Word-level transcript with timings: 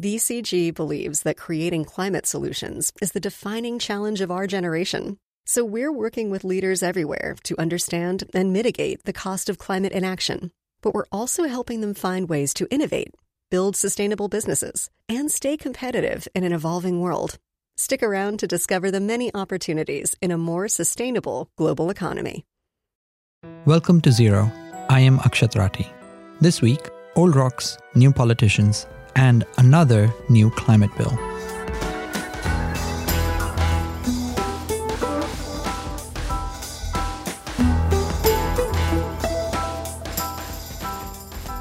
BCG 0.00 0.74
believes 0.74 1.24
that 1.24 1.36
creating 1.36 1.84
climate 1.84 2.26
solutions 2.26 2.90
is 3.02 3.12
the 3.12 3.20
defining 3.20 3.78
challenge 3.78 4.22
of 4.22 4.30
our 4.30 4.46
generation. 4.46 5.18
So 5.44 5.62
we're 5.62 5.92
working 5.92 6.30
with 6.30 6.42
leaders 6.42 6.82
everywhere 6.82 7.36
to 7.44 7.60
understand 7.60 8.24
and 8.32 8.50
mitigate 8.50 9.04
the 9.04 9.12
cost 9.12 9.50
of 9.50 9.58
climate 9.58 9.92
inaction. 9.92 10.52
But 10.80 10.94
we're 10.94 11.12
also 11.12 11.44
helping 11.44 11.82
them 11.82 11.92
find 11.92 12.30
ways 12.30 12.54
to 12.54 12.68
innovate, 12.70 13.12
build 13.50 13.76
sustainable 13.76 14.28
businesses, 14.28 14.88
and 15.06 15.30
stay 15.30 15.58
competitive 15.58 16.26
in 16.34 16.44
an 16.44 16.54
evolving 16.54 17.02
world. 17.02 17.36
Stick 17.76 18.02
around 18.02 18.38
to 18.38 18.46
discover 18.46 18.90
the 18.90 19.00
many 19.00 19.30
opportunities 19.34 20.16
in 20.22 20.30
a 20.30 20.38
more 20.38 20.66
sustainable 20.68 21.50
global 21.56 21.90
economy. 21.90 22.46
Welcome 23.66 24.00
to 24.00 24.12
Zero. 24.12 24.50
I 24.88 25.00
am 25.00 25.18
Akshat 25.18 25.52
Rathi. 25.56 25.86
This 26.40 26.62
week, 26.62 26.88
old 27.16 27.36
rocks, 27.36 27.76
new 27.94 28.12
politicians, 28.14 28.86
and 29.16 29.44
another 29.58 30.12
new 30.28 30.50
climate 30.50 30.90
bill. 30.96 31.18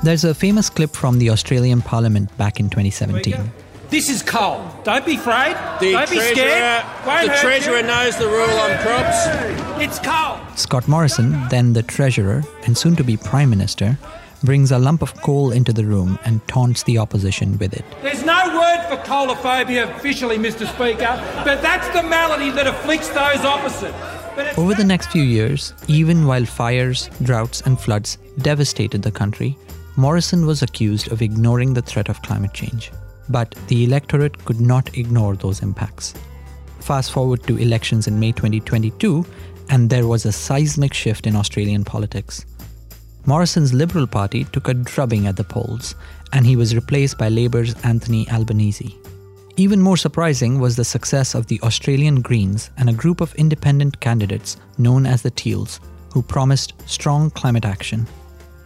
There's 0.02 0.24
a 0.24 0.34
famous 0.34 0.70
clip 0.70 0.96
from 0.96 1.20
the 1.20 1.30
Australian 1.30 1.82
Parliament 1.82 2.36
back 2.38 2.60
in 2.60 2.70
2017. 2.70 3.52
This 3.90 4.08
is 4.10 4.22
coal. 4.22 4.64
Don't 4.84 5.06
be 5.06 5.16
afraid. 5.16 5.58
The 5.82 5.92
Don't 5.92 6.10
be 6.10 6.20
scared. 6.20 6.86
Won't 7.06 7.28
the 7.28 7.34
treasurer 7.42 7.80
you. 7.80 7.88
knows 7.88 8.16
the 8.18 8.28
rule 8.28 8.50
on 8.50 8.78
crops. 8.80 9.28
It's 9.82 10.00
coal. 10.00 10.38
Scott 10.56 10.88
Morrison, 10.88 11.32
then 11.50 11.74
the 11.74 11.82
Treasurer 11.82 12.44
and 12.66 12.78
soon 12.78 12.96
to 12.98 13.04
be 13.04 13.18
Prime 13.18 13.50
Minister, 13.50 13.98
brings 14.44 14.72
a 14.72 14.80
lump 14.80 15.02
of 15.02 15.14
coal 15.22 15.52
into 15.52 15.74
the 15.74 15.86
room 15.86 16.18
and 16.26 16.46
taunts 16.48 16.84
the 16.84 16.98
opposition 16.98 17.58
with 17.58 17.74
it. 17.74 17.86
There's 18.02 18.24
no 18.24 18.60
word 18.60 18.86
for 18.90 18.98
coalophobia 19.04 19.96
officially, 19.96 20.38
Mr. 20.38 20.68
Speaker, 20.68 21.22
but 21.44 21.62
that's 21.62 21.88
the 21.90 22.04
malady 22.04 22.52
that 22.52 22.68
afflicts 22.68 23.10
those 23.10 23.46
opposite. 23.46 23.94
Over 24.58 24.74
the 24.74 24.86
next 24.86 25.12
few 25.12 25.24
years, 25.24 25.74
even 25.88 26.26
while 26.26 26.46
fires, 26.46 27.10
droughts, 27.24 27.62
and 27.62 27.80
floods 27.80 28.18
devastated 28.38 29.02
the 29.02 29.12
country, 29.12 29.58
Morrison 29.98 30.46
was 30.46 30.62
accused 30.62 31.12
of 31.12 31.22
ignoring 31.22 31.74
the 31.74 31.82
threat 31.82 32.08
of 32.08 32.22
climate 32.22 32.54
change. 32.54 32.92
But 33.28 33.54
the 33.68 33.84
electorate 33.84 34.44
could 34.46 34.62
not 34.62 34.98
ignore 34.98 35.36
those 35.36 35.62
impacts. 35.62 36.14
Fast 36.80 37.12
forward 37.12 37.44
to 37.44 37.58
elections 37.58 38.08
in 38.08 38.20
May 38.20 38.32
2022, 38.32 39.26
and 39.70 39.90
there 39.90 40.08
was 40.08 40.26
a 40.26 40.32
seismic 40.32 40.94
shift 40.94 41.28
in 41.28 41.36
Australian 41.36 41.84
politics. 41.84 42.46
Morrison's 43.30 43.76
Liberal 43.76 44.08
Party 44.08 44.46
took 44.46 44.70
a 44.70 44.74
drubbing 44.74 45.28
at 45.28 45.36
the 45.36 45.44
polls, 45.44 45.94
and 46.34 46.48
he 46.48 46.56
was 46.56 46.74
replaced 46.74 47.20
by 47.20 47.30
Labor's 47.30 47.76
Anthony 47.84 48.28
Albanese. 48.32 48.98
Even 49.56 49.80
more 49.80 49.98
surprising 49.98 50.60
was 50.60 50.76
the 50.76 50.84
success 50.84 51.36
of 51.36 51.46
the 51.46 51.62
Australian 51.62 52.22
Greens 52.22 52.72
and 52.78 52.90
a 52.90 53.00
group 53.02 53.22
of 53.22 53.36
independent 53.36 54.00
candidates 54.00 54.58
known 54.80 55.06
as 55.06 55.22
the 55.22 55.30
Teals, 55.30 55.80
who 56.12 56.24
promised 56.24 56.74
strong 56.88 57.30
climate 57.30 57.66
action. 57.66 58.08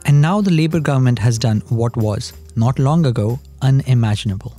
And 0.05 0.21
now 0.21 0.39
the 0.39 0.51
Labour 0.51 0.79
government 0.79 1.19
has 1.19 1.37
done 1.37 1.61
what 1.67 1.97
was, 1.97 2.31
not 2.55 2.79
long 2.79 3.05
ago, 3.05 3.41
unimaginable. 3.61 4.55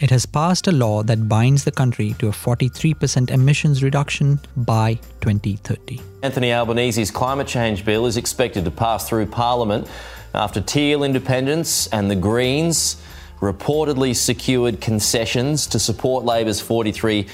It 0.00 0.10
has 0.10 0.26
passed 0.26 0.68
a 0.68 0.72
law 0.72 1.02
that 1.02 1.28
binds 1.28 1.64
the 1.64 1.72
country 1.72 2.14
to 2.20 2.28
a 2.28 2.30
43% 2.30 3.30
emissions 3.30 3.82
reduction 3.82 4.38
by 4.56 4.94
2030. 5.22 6.00
Anthony 6.22 6.52
Albanese's 6.52 7.10
climate 7.10 7.48
change 7.48 7.84
bill 7.84 8.06
is 8.06 8.16
expected 8.16 8.64
to 8.64 8.70
pass 8.70 9.08
through 9.08 9.26
Parliament 9.26 9.88
after 10.34 10.60
Teal 10.60 11.02
Independents 11.02 11.88
and 11.88 12.08
the 12.08 12.14
Greens 12.14 13.02
reportedly 13.40 14.14
secured 14.14 14.80
concessions 14.80 15.66
to 15.66 15.80
support 15.80 16.24
Labor's 16.24 16.62
43% 16.62 17.26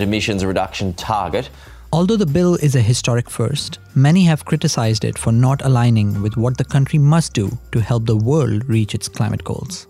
emissions 0.00 0.46
reduction 0.46 0.94
target. 0.94 1.50
Although 1.92 2.16
the 2.16 2.24
bill 2.24 2.54
is 2.54 2.74
a 2.74 2.80
historic 2.80 3.28
first, 3.28 3.80
many 3.94 4.24
have 4.24 4.46
criticized 4.46 5.04
it 5.04 5.18
for 5.18 5.32
not 5.32 5.62
aligning 5.62 6.22
with 6.22 6.38
what 6.38 6.56
the 6.56 6.64
country 6.64 6.98
must 6.98 7.34
do 7.34 7.58
to 7.72 7.80
help 7.80 8.06
the 8.06 8.16
world 8.16 8.66
reach 8.66 8.94
its 8.94 9.08
climate 9.08 9.44
goals. 9.44 9.87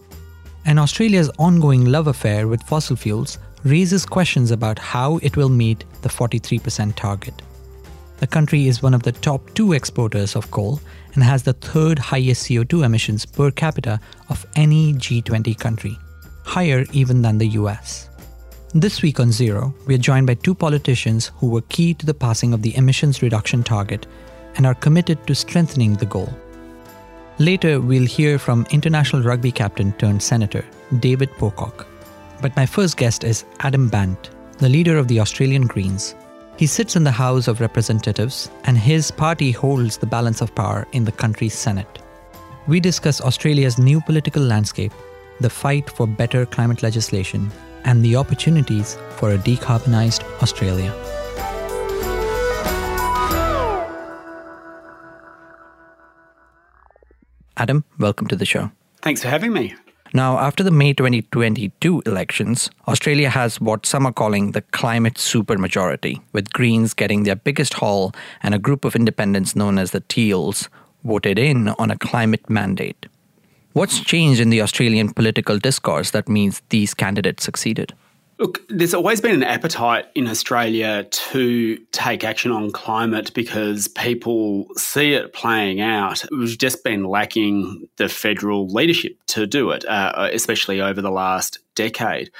And 0.69 0.79
Australia's 0.79 1.31
ongoing 1.39 1.87
love 1.87 2.09
affair 2.09 2.47
with 2.47 2.63
fossil 2.63 2.95
fuels 2.95 3.39
raises 3.65 4.05
questions 4.05 4.51
about 4.51 4.79
how 4.79 5.17
it 5.23 5.35
will 5.35 5.49
meet 5.49 5.83
the 6.03 6.11
43% 6.11 6.95
target. 6.95 7.33
The 8.19 8.27
country 8.27 8.69
is 8.69 8.83
one 8.83 8.93
of 8.93 9.03
the 9.03 9.13
top 9.13 9.55
two 9.55 9.73
exporters 9.73 10.37
of 10.37 10.51
coal 10.51 10.79
and 11.15 11.25
has 11.25 11.43
the 11.43 11.55
third 11.55 11.99
highest 11.99 12.45
CO2 12.45 12.85
emissions 12.85 13.25
per 13.25 13.51
capita 13.51 13.99
of 14.29 14.45
any 14.57 14.93
G20 14.93 15.59
country, 15.59 15.97
higher 16.45 16.85
even 16.93 17.23
than 17.23 17.39
the 17.39 17.49
US. 17.61 18.11
This 18.75 19.01
week 19.01 19.21
on 19.21 19.33
Zero, 19.33 19.75
we 19.87 19.95
are 19.95 20.05
joined 20.11 20.27
by 20.27 20.35
two 20.35 20.55
politicians 20.55 21.31
who 21.37 21.49
were 21.49 21.63
key 21.63 21.95
to 21.95 22.05
the 22.05 22.13
passing 22.13 22.53
of 22.53 22.61
the 22.61 22.77
emissions 22.77 23.23
reduction 23.23 23.63
target 23.63 24.07
and 24.57 24.67
are 24.67 24.75
committed 24.75 25.27
to 25.29 25.35
strengthening 25.35 25.95
the 25.95 26.05
goal. 26.05 26.29
Later, 27.41 27.81
we'll 27.81 28.05
hear 28.05 28.37
from 28.37 28.67
international 28.71 29.23
rugby 29.23 29.53
captain 29.53 29.93
turned 29.93 30.21
senator 30.21 30.65
David 30.99 31.31
Pocock. 31.39 31.87
But 32.43 32.57
my 32.57 32.67
first 32.67 32.97
guest 32.97 33.23
is 33.23 33.45
Adam 33.61 33.89
Bandt, 33.89 34.31
the 34.59 34.69
leader 34.69 34.97
of 34.99 35.07
the 35.07 35.21
Australian 35.21 35.69
Greens. 35.69 36.17
He 36.57 36.67
sits 36.67 36.97
in 36.97 37.05
the 37.05 37.13
House 37.13 37.47
of 37.47 37.61
Representatives, 37.61 38.51
and 38.65 38.77
his 38.77 39.13
party 39.13 39.53
holds 39.53 39.99
the 39.99 40.07
balance 40.07 40.41
of 40.41 40.53
power 40.57 40.89
in 40.91 41.05
the 41.05 41.13
country's 41.13 41.55
Senate. 41.55 42.01
We 42.67 42.81
discuss 42.81 43.21
Australia's 43.21 43.79
new 43.79 44.01
political 44.01 44.43
landscape, 44.43 44.93
the 45.39 45.49
fight 45.49 45.89
for 45.89 46.09
better 46.09 46.45
climate 46.45 46.83
legislation, 46.83 47.53
and 47.85 48.05
the 48.05 48.17
opportunities 48.17 48.99
for 49.11 49.31
a 49.31 49.39
decarbonised 49.39 50.25
Australia. 50.43 50.93
Adam, 57.59 57.85
welcome 57.99 58.29
to 58.29 58.37
the 58.37 58.45
show. 58.45 58.71
Thanks 59.03 59.21
for 59.21 59.29
having 59.29 59.53
me. 59.53 59.75
Now, 60.15 60.39
after 60.39 60.63
the 60.63 60.71
May 60.71 60.93
2022 60.93 62.03
elections, 62.07 62.71
Australia 62.87 63.29
has 63.29 63.61
what 63.61 63.85
some 63.85 64.07
are 64.07 64.13
calling 64.13 64.53
the 64.53 64.63
climate 64.63 65.15
supermajority, 65.15 66.23
with 66.33 66.53
Greens 66.53 66.95
getting 66.95 67.25
their 67.25 67.35
biggest 67.35 67.75
haul 67.75 68.15
and 68.43 68.55
a 68.55 68.59
group 68.59 68.85
of 68.85 68.95
independents 68.95 69.57
known 69.57 69.77
as 69.77 69.91
the 69.91 70.01
Teals 70.01 70.69
voted 71.05 71.39
in 71.39 71.69
on 71.69 71.91
a 71.91 71.99
climate 71.99 72.49
mandate. 72.49 73.07
What's 73.73 74.01
changed 74.01 74.41
in 74.41 74.51
the 74.51 74.63
Australian 74.63 75.13
political 75.13 75.59
discourse 75.59 76.13
that 76.13 76.29
means 76.29 76.63
these 76.71 76.95
candidates 76.95 77.45
succeeded? 77.45 77.93
Look, 78.39 78.63
there's 78.69 78.95
always 78.95 79.21
been 79.21 79.35
an 79.35 79.43
appetite 79.43 80.07
in 80.15 80.29
Australia 80.29 81.05
to 81.11 81.77
take 81.91 82.23
action 82.23 82.53
on 82.53 82.71
climate 82.71 83.35
because 83.35 83.89
people 83.89 84.69
see 84.77 85.13
it 85.15 85.33
playing 85.33 85.81
out. 85.81 86.25
We've 86.31 86.57
just 86.57 86.85
been 86.85 87.03
lacking 87.03 87.89
the 87.97 88.09
federal 88.09 88.69
leadership 88.69 89.17
to 89.29 89.45
do 89.45 89.71
it, 89.71 89.85
uh, 89.87 90.29
especially 90.33 90.81
over 90.81 91.03
the 91.03 91.11
last 91.11 91.59
decade. 91.75 92.31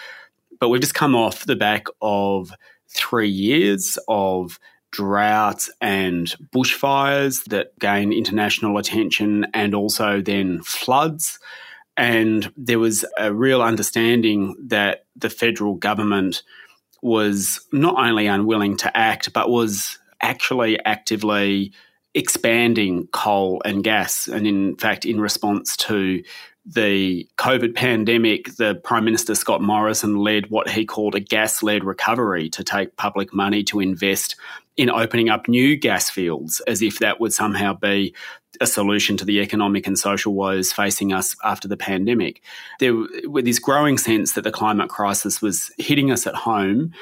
But 0.61 0.69
we've 0.69 0.81
just 0.81 0.95
come 0.95 1.17
off 1.17 1.47
the 1.47 1.57
back 1.57 1.87
of 2.01 2.53
three 2.89 3.29
years 3.29 3.99
of 4.07 4.61
droughts 4.93 5.69
and 5.81 6.29
bushfires 6.53 7.45
that 7.47 7.77
gain 7.81 8.13
international 8.13 8.79
attention 8.79 9.47
and 9.53 9.75
also 9.75 10.21
then 10.21 10.63
floods. 10.63 11.41
And 11.99 12.51
there 12.57 12.79
was 12.79 13.05
a 13.19 13.35
real 13.35 13.61
understanding 13.61 14.55
that 14.69 15.07
the 15.17 15.29
federal 15.29 15.75
government 15.75 16.45
was 17.03 17.61
not 17.73 17.99
only 17.99 18.29
unwilling 18.29 18.77
to 18.79 18.97
act, 18.97 19.33
but 19.33 19.51
was 19.51 19.99
actually 20.23 20.79
actively 20.85 21.73
expanding 22.15 23.09
coal 23.09 23.61
and 23.65 23.83
gas. 23.83 24.29
And 24.29 24.47
in 24.47 24.77
fact, 24.77 25.05
in 25.05 25.21
response 25.21 25.77
to 25.79 26.23
the 26.65 27.29
COVID 27.37 27.75
pandemic, 27.75 28.55
the 28.57 28.77
Prime 28.77 29.05
Minister 29.05 29.35
Scott 29.35 29.61
Morrison 29.61 30.19
led 30.19 30.51
what 30.51 30.69
he 30.69 30.85
called 30.85 31.17
a 31.17 31.21
gas 31.21 31.65
led 31.65 31.83
recovery 31.83 32.49
to 32.51 32.63
take 32.63 32.97
public 32.97 33.35
money 33.35 33.65
to 33.65 33.81
invest 33.81 34.37
in 34.79 34.89
opening 34.89 35.29
up 35.29 35.49
new 35.49 35.77
gas 35.77 36.09
fields, 36.09 36.61
as 36.69 36.81
if 36.81 37.01
that 37.01 37.21
would 37.21 37.35
somehow 37.35 37.75
be 37.75 38.15
a 38.61 38.67
solution 38.67 39.17
to 39.17 39.25
the 39.25 39.41
economic 39.41 39.87
and 39.89 39.99
social 39.99 40.33
woes 40.33 40.73
facing 40.73 41.13
us 41.13 41.37
after 41.45 41.67
the 41.67 41.77
pandemic. 41.77 42.43
There 42.79 42.95
was 42.95 43.45
this 43.45 43.59
growing 43.59 43.99
sense 43.99 44.33
that 44.33 44.45
the 44.45 44.53
climate 44.53 44.89
crisis 44.89 45.43
was 45.43 45.73
hitting 45.79 46.13
us 46.13 46.29
at 46.29 46.35
home, 46.37 46.93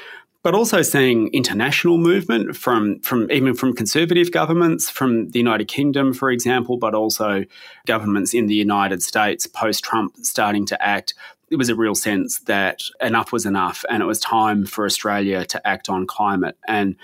but 0.41 0.55
also 0.55 0.81
seeing 0.81 1.31
international 1.33 1.99
movement 1.99 2.55
from, 2.55 2.99
from 3.01 3.29
even 3.31 3.53
from 3.53 3.75
conservative 3.75 4.31
governments, 4.31 4.89
from 4.89 5.29
the 5.29 5.39
United 5.39 5.67
Kingdom, 5.67 6.13
for 6.13 6.31
example, 6.31 6.77
but 6.77 6.95
also 6.95 7.43
governments 7.85 8.33
in 8.33 8.47
the 8.47 8.55
United 8.55 9.03
States 9.03 9.45
post 9.45 9.83
Trump 9.83 10.15
starting 10.23 10.65
to 10.65 10.81
act. 10.83 11.13
It 11.51 11.57
was 11.57 11.69
a 11.69 11.75
real 11.75 11.95
sense 11.95 12.39
that 12.39 12.81
enough 13.01 13.31
was 13.31 13.45
enough, 13.45 13.85
and 13.89 14.01
it 14.01 14.07
was 14.07 14.19
time 14.19 14.65
for 14.65 14.83
Australia 14.85 15.45
to 15.45 15.67
act 15.67 15.89
on 15.89 16.07
climate. 16.07 16.57
And 16.67 16.95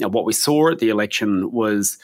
know, 0.00 0.08
what 0.08 0.24
we 0.24 0.32
saw 0.32 0.70
at 0.70 0.78
the 0.78 0.88
election 0.88 1.50
was 1.52 1.98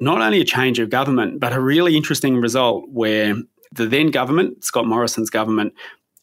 not 0.00 0.20
only 0.20 0.40
a 0.40 0.44
change 0.44 0.78
of 0.78 0.90
government, 0.90 1.40
but 1.40 1.52
a 1.52 1.60
really 1.60 1.96
interesting 1.96 2.36
result 2.36 2.88
where 2.90 3.34
the 3.72 3.86
then 3.86 4.10
government, 4.10 4.64
Scott 4.64 4.86
Morrison's 4.86 5.30
government, 5.30 5.74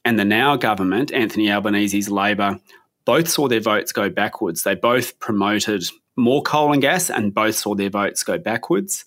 and 0.03 0.19
the 0.19 0.25
now 0.25 0.55
government, 0.55 1.11
Anthony 1.11 1.49
Albanese's 1.49 2.09
Labor, 2.09 2.59
both 3.05 3.27
saw 3.27 3.47
their 3.47 3.59
votes 3.59 3.91
go 3.91 4.09
backwards. 4.09 4.63
They 4.63 4.75
both 4.75 5.19
promoted 5.19 5.83
more 6.15 6.41
coal 6.41 6.71
and 6.71 6.81
gas 6.81 7.09
and 7.09 7.33
both 7.33 7.55
saw 7.55 7.75
their 7.75 7.89
votes 7.89 8.23
go 8.23 8.37
backwards. 8.37 9.05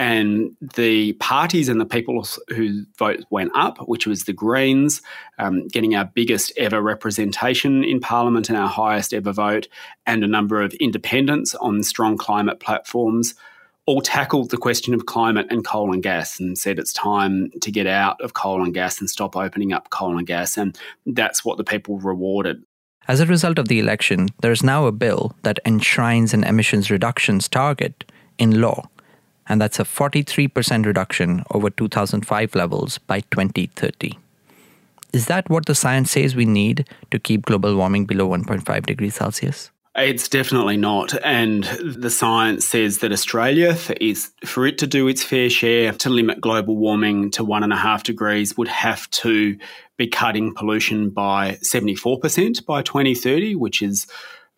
And 0.00 0.56
the 0.62 1.12
parties 1.12 1.68
and 1.68 1.78
the 1.78 1.84
people 1.84 2.26
whose 2.48 2.86
vote 2.98 3.22
went 3.28 3.52
up, 3.54 3.76
which 3.86 4.06
was 4.06 4.24
the 4.24 4.32
Greens, 4.32 5.02
um, 5.38 5.68
getting 5.68 5.94
our 5.94 6.06
biggest 6.06 6.54
ever 6.56 6.80
representation 6.80 7.84
in 7.84 8.00
Parliament 8.00 8.48
and 8.48 8.56
our 8.56 8.66
highest 8.66 9.12
ever 9.12 9.30
vote, 9.30 9.68
and 10.06 10.24
a 10.24 10.26
number 10.26 10.62
of 10.62 10.72
independents 10.80 11.54
on 11.56 11.82
strong 11.82 12.16
climate 12.16 12.60
platforms, 12.60 13.34
all 13.84 14.00
tackled 14.00 14.48
the 14.50 14.56
question 14.56 14.94
of 14.94 15.04
climate 15.04 15.48
and 15.50 15.66
coal 15.66 15.92
and 15.92 16.02
gas 16.02 16.40
and 16.40 16.56
said 16.56 16.78
it's 16.78 16.94
time 16.94 17.50
to 17.60 17.70
get 17.70 17.86
out 17.86 18.18
of 18.22 18.32
coal 18.32 18.64
and 18.64 18.72
gas 18.72 19.00
and 19.00 19.10
stop 19.10 19.36
opening 19.36 19.74
up 19.74 19.90
coal 19.90 20.16
and 20.16 20.26
gas. 20.26 20.56
And 20.56 20.78
that's 21.04 21.44
what 21.44 21.58
the 21.58 21.64
people 21.64 21.98
rewarded. 21.98 22.64
As 23.06 23.20
a 23.20 23.26
result 23.26 23.58
of 23.58 23.68
the 23.68 23.80
election, 23.80 24.30
there 24.40 24.52
is 24.52 24.62
now 24.62 24.86
a 24.86 24.92
bill 24.92 25.36
that 25.42 25.58
enshrines 25.66 26.32
an 26.32 26.42
emissions 26.44 26.90
reductions 26.90 27.50
target 27.50 28.10
in 28.38 28.62
law 28.62 28.88
and 29.50 29.60
that's 29.60 29.80
a 29.80 29.84
43% 29.84 30.86
reduction 30.86 31.42
over 31.50 31.70
2005 31.70 32.54
levels 32.54 32.98
by 32.98 33.18
2030. 33.32 34.16
Is 35.12 35.26
that 35.26 35.50
what 35.50 35.66
the 35.66 35.74
science 35.74 36.12
says 36.12 36.36
we 36.36 36.44
need 36.44 36.88
to 37.10 37.18
keep 37.18 37.46
global 37.46 37.74
warming 37.74 38.06
below 38.06 38.28
1.5 38.28 38.86
degrees 38.86 39.16
Celsius? 39.16 39.72
It's 39.96 40.28
definitely 40.28 40.76
not. 40.76 41.20
And 41.24 41.64
the 41.64 42.10
science 42.10 42.64
says 42.64 42.98
that 42.98 43.10
Australia, 43.10 43.74
for, 43.74 43.96
its, 44.00 44.30
for 44.44 44.68
it 44.68 44.78
to 44.78 44.86
do 44.86 45.08
its 45.08 45.24
fair 45.24 45.50
share 45.50 45.90
to 45.94 46.10
limit 46.10 46.40
global 46.40 46.76
warming 46.76 47.32
to 47.32 47.42
one 47.42 47.64
and 47.64 47.72
a 47.72 47.76
half 47.76 48.04
degrees, 48.04 48.56
would 48.56 48.68
have 48.68 49.10
to 49.10 49.58
be 49.96 50.06
cutting 50.06 50.54
pollution 50.54 51.10
by 51.10 51.58
74% 51.64 52.64
by 52.64 52.82
2030, 52.82 53.56
which 53.56 53.82
is, 53.82 54.06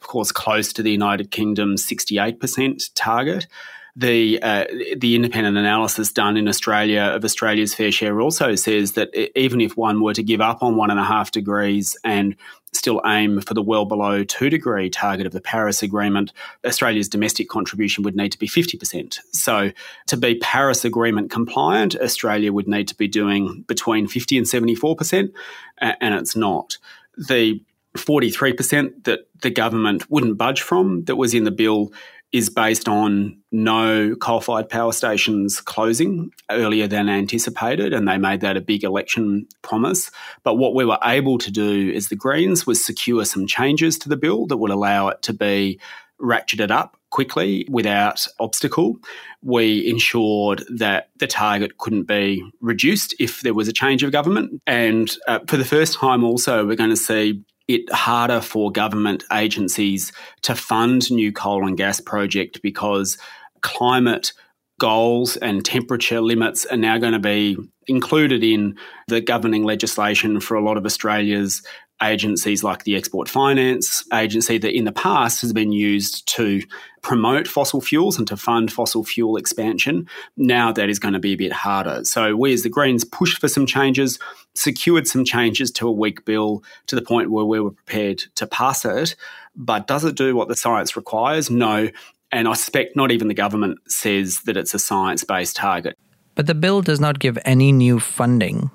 of 0.03 0.07
course, 0.07 0.33
close 0.33 0.71
to 0.75 0.83
the 0.83 0.93
United 0.93 1.31
Kingdom's 1.31 1.87
68% 1.87 2.91
target 2.95 3.47
the 3.95 4.43
uh, 4.43 4.65
the 4.97 5.15
independent 5.15 5.57
analysis 5.57 6.13
done 6.13 6.39
in 6.39 6.49
Australia 6.49 7.13
of 7.15 7.25
Australia's 7.25 7.75
fair 7.75 7.93
share 7.93 8.21
also 8.21 8.55
says 8.55 8.93
that 8.93 9.11
even 9.39 9.61
if 9.61 9.77
one 9.77 10.03
were 10.03 10.15
to 10.15 10.23
give 10.23 10.41
up 10.41 10.63
on 10.63 10.77
one 10.77 10.91
and 10.91 10.99
a 10.99 11.05
half 11.05 11.31
degrees 11.31 11.97
and 12.03 12.35
still 12.73 13.03
aim 13.05 13.41
for 13.43 13.53
the 13.53 13.61
well 13.61 13.85
below 13.85 14.25
two 14.25 14.49
degree 14.49 14.89
target 14.89 15.27
of 15.27 15.33
the 15.33 15.43
Paris 15.43 15.83
Agreement, 15.83 16.33
Australia's 16.65 17.09
domestic 17.09 17.51
contribution 17.51 18.03
would 18.03 18.17
need 18.17 18.33
to 18.33 18.39
be 18.39 18.49
50%. 18.49 19.19
So, 19.33 19.73
to 20.07 20.17
be 20.17 20.37
Paris 20.37 20.87
Agreement 20.87 21.31
compliant, 21.31 21.95
Australia 21.97 22.51
would 22.51 22.69
need 22.69 22.89
to 22.89 22.95
be 22.95 23.09
doing 23.09 23.63
between 23.69 24.09
50 24.09 24.39
and 24.39 24.47
74%, 24.47 25.33
and 25.79 26.15
it's 26.15 26.35
not. 26.35 26.79
The 27.19 27.61
43% 27.97 29.05
that 29.05 29.29
the 29.43 29.51
government 29.51 30.11
wouldn't 30.11 30.39
budge 30.39 30.63
from 30.63 31.05
that 31.05 31.17
was 31.17 31.35
in 31.35 31.45
the 31.45 31.51
bill 31.51 31.93
is 32.33 32.49
based 32.49 32.89
on 32.89 33.39
no 33.53 34.17
coal 34.17 34.41
fired 34.41 34.69
power 34.69 34.93
stations 34.93 35.61
closing 35.61 36.31
earlier 36.51 36.87
than 36.87 37.09
anticipated, 37.09 37.93
and 37.93 38.09
they 38.09 38.17
made 38.17 38.41
that 38.41 38.57
a 38.57 38.61
big 38.61 38.85
election 38.85 39.47
promise. 39.61 40.11
But 40.43 40.55
what 40.55 40.75
we 40.75 40.85
were 40.85 40.99
able 41.05 41.37
to 41.39 41.51
do 41.51 41.93
as 41.95 42.09
the 42.09 42.17
Greens 42.17 42.67
was 42.67 42.85
secure 42.85 43.25
some 43.27 43.47
changes 43.47 43.99
to 43.99 44.09
the 44.09 44.17
bill 44.17 44.47
that 44.47 44.57
would 44.57 44.71
allow 44.71 45.09
it 45.09 45.21
to 45.23 45.35
be 45.35 45.79
ratcheted 46.21 46.71
up 46.71 46.97
quickly 47.11 47.67
without 47.69 48.27
obstacle. 48.41 48.97
We 49.43 49.87
ensured 49.89 50.65
that 50.71 51.11
the 51.19 51.27
target 51.27 51.77
couldn't 51.79 52.05
be 52.05 52.43
reduced 52.61 53.15
if 53.19 53.43
there 53.43 53.55
was 53.55 53.69
a 53.69 53.73
change 53.73 54.03
of 54.03 54.13
government. 54.13 54.63
And 54.67 55.15
uh, 55.29 55.41
for 55.47 55.59
the 55.59 55.65
first 55.65 55.99
time, 55.99 56.25
also, 56.25 56.67
we're 56.67 56.77
going 56.77 56.91
to 56.91 56.97
see 56.97 57.43
it 57.69 57.93
harder 57.93 58.41
for 58.41 58.71
government 58.71 59.25
agencies 59.33 60.13
to 60.43 60.55
fund 60.55 61.11
new 61.11 61.33
coal 61.33 61.67
and 61.67 61.77
gas 61.77 62.01
project 62.01 62.61
because 62.63 63.19
climate 63.61 64.33
goals 64.81 65.37
and 65.37 65.65
temperature 65.65 66.21
limits 66.21 66.67
are 66.67 66.77
now 66.77 66.99
going 66.99 67.13
to 67.13 67.19
be 67.19 67.57
included 67.87 68.43
in 68.43 68.77
the 69.09 69.21
governing 69.21 69.65
legislation 69.65 70.41
for 70.41 70.57
a 70.57 70.61
lot 70.63 70.77
of 70.77 70.85
Australia's 70.85 71.63
agencies 72.03 72.65
like 72.65 72.85
the 72.85 72.97
Export 72.97 73.29
Finance 73.29 74.05
Agency 74.13 74.59
that 74.59 74.77
in 74.77 74.85
the 74.85 74.93
past 74.93 75.41
has 75.43 75.53
been 75.53 75.73
used 75.73 76.27
to 76.29 76.63
promote 77.03 77.49
fossil 77.49 77.81
fuels 77.81 78.19
and 78.19 78.27
to 78.29 78.37
fund 78.37 78.73
fossil 78.73 79.05
fuel 79.05 79.37
expansion. 79.37 80.09
Now 80.37 80.73
that 80.73 80.89
is 80.89 80.99
going 80.99 81.15
to 81.15 81.21
be 81.21 81.33
a 81.33 81.37
bit 81.37 81.53
harder. 81.53 82.05
So 82.05 82.37
we 82.37 82.53
as 82.53 82.63
the 82.63 82.69
Greens 82.69 83.05
pushed 83.05 83.41
for 83.41 83.49
some 83.49 83.67
changes, 83.67 84.19
secured 84.55 85.07
some 85.07 85.25
changes 85.25 85.71
to 85.73 85.89
a 85.89 85.93
weak 85.93 86.25
bill 86.25 86.63
to 86.87 86.97
the 86.97 87.03
point 87.03 87.31
where 87.31 87.45
we 87.45 87.61
were 87.61 87.73
prepared 87.73 88.25
to 88.37 88.47
pass 88.47 88.85
it. 88.85 89.17
But 89.55 89.87
does 89.87 90.05
it 90.05 90.17
do 90.17 90.35
what 90.35 90.49
the 90.49 90.57
science 90.57 90.97
requires? 90.97 91.51
No. 91.51 91.89
And 92.31 92.49
I 92.49 92.55
suspect 92.55 92.97
not 92.97 93.11
even 93.11 93.29
the 93.29 93.35
government 93.35 93.79
says 93.89 94.41
that 94.47 94.57
it's 94.57 94.75
a 94.75 94.79
science 94.79 95.25
based 95.25 95.57
target. 95.57 95.97
But 96.35 96.47
the 96.47 96.55
bill 96.55 96.81
does 96.81 96.99
not 96.99 97.19
give 97.19 97.39
any 97.45 97.73
new 97.73 98.01
funding, 98.01 98.71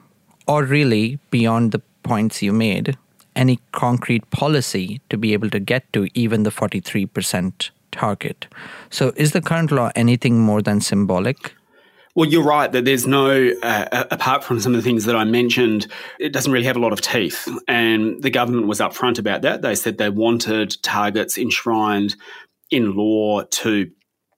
or 0.48 0.64
really, 0.64 1.18
beyond 1.32 1.72
the 1.72 1.82
points 2.04 2.44
you 2.44 2.54
made, 2.54 2.96
any 3.38 3.60
concrete 3.72 4.30
policy 4.32 5.00
to 5.10 5.18
be 5.18 5.34
able 5.34 5.50
to 5.52 5.60
get 5.60 5.92
to 5.94 6.08
even 6.14 6.44
the 6.44 6.50
43% 6.50 7.70
target. 7.92 8.48
So, 8.90 9.14
is 9.16 9.32
the 9.32 9.42
current 9.42 9.72
law 9.72 9.92
anything 9.96 10.40
more 10.40 10.62
than 10.62 10.82
symbolic? 10.82 11.54
Well, 12.16 12.28
you're 12.28 12.44
right 12.44 12.72
that 12.72 12.84
there's 12.84 13.06
no, 13.06 13.52
uh, 13.62 14.06
apart 14.10 14.44
from 14.44 14.60
some 14.60 14.74
of 14.74 14.78
the 14.78 14.90
things 14.90 15.06
that 15.06 15.16
I 15.16 15.24
mentioned, 15.24 15.86
it 16.20 16.34
doesn't 16.34 16.52
really 16.52 16.66
have 16.66 16.76
a 16.76 16.80
lot 16.80 16.92
of 16.92 17.00
teeth. 17.00 17.48
And 17.68 18.24
the 18.24 18.32
government 18.32 18.66
was 18.66 18.80
upfront 18.80 19.20
about 19.20 19.44
that. 19.44 19.62
They 19.62 19.76
said 19.76 20.00
they 20.00 20.10
wanted 20.10 20.82
targets 20.82 21.38
enshrined 21.38 22.16
in 22.72 22.96
law 22.96 23.44
to 23.44 23.92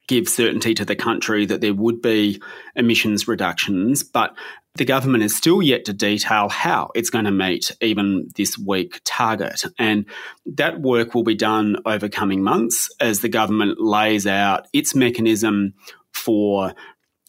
give 0.09 0.27
certainty 0.27 0.73
to 0.73 0.83
the 0.83 0.95
country 0.95 1.45
that 1.45 1.61
there 1.61 1.73
would 1.73 2.01
be 2.01 2.41
emissions 2.75 3.29
reductions, 3.29 4.03
but 4.03 4.35
the 4.75 4.85
government 4.85 5.23
is 5.23 5.35
still 5.35 5.61
yet 5.61 5.85
to 5.85 5.93
detail 5.93 6.47
how 6.47 6.89
it's 6.95 7.09
going 7.09 7.25
to 7.25 7.31
meet 7.31 7.71
even 7.81 8.29
this 8.35 8.57
weak 8.57 9.01
target. 9.03 9.63
And 9.77 10.05
that 10.45 10.81
work 10.81 11.13
will 11.13 11.23
be 11.23 11.35
done 11.35 11.77
over 11.85 12.07
coming 12.07 12.43
months 12.43 12.89
as 12.99 13.19
the 13.19 13.29
government 13.29 13.81
lays 13.81 14.25
out 14.25 14.67
its 14.71 14.95
mechanism 14.95 15.73
for 16.13 16.73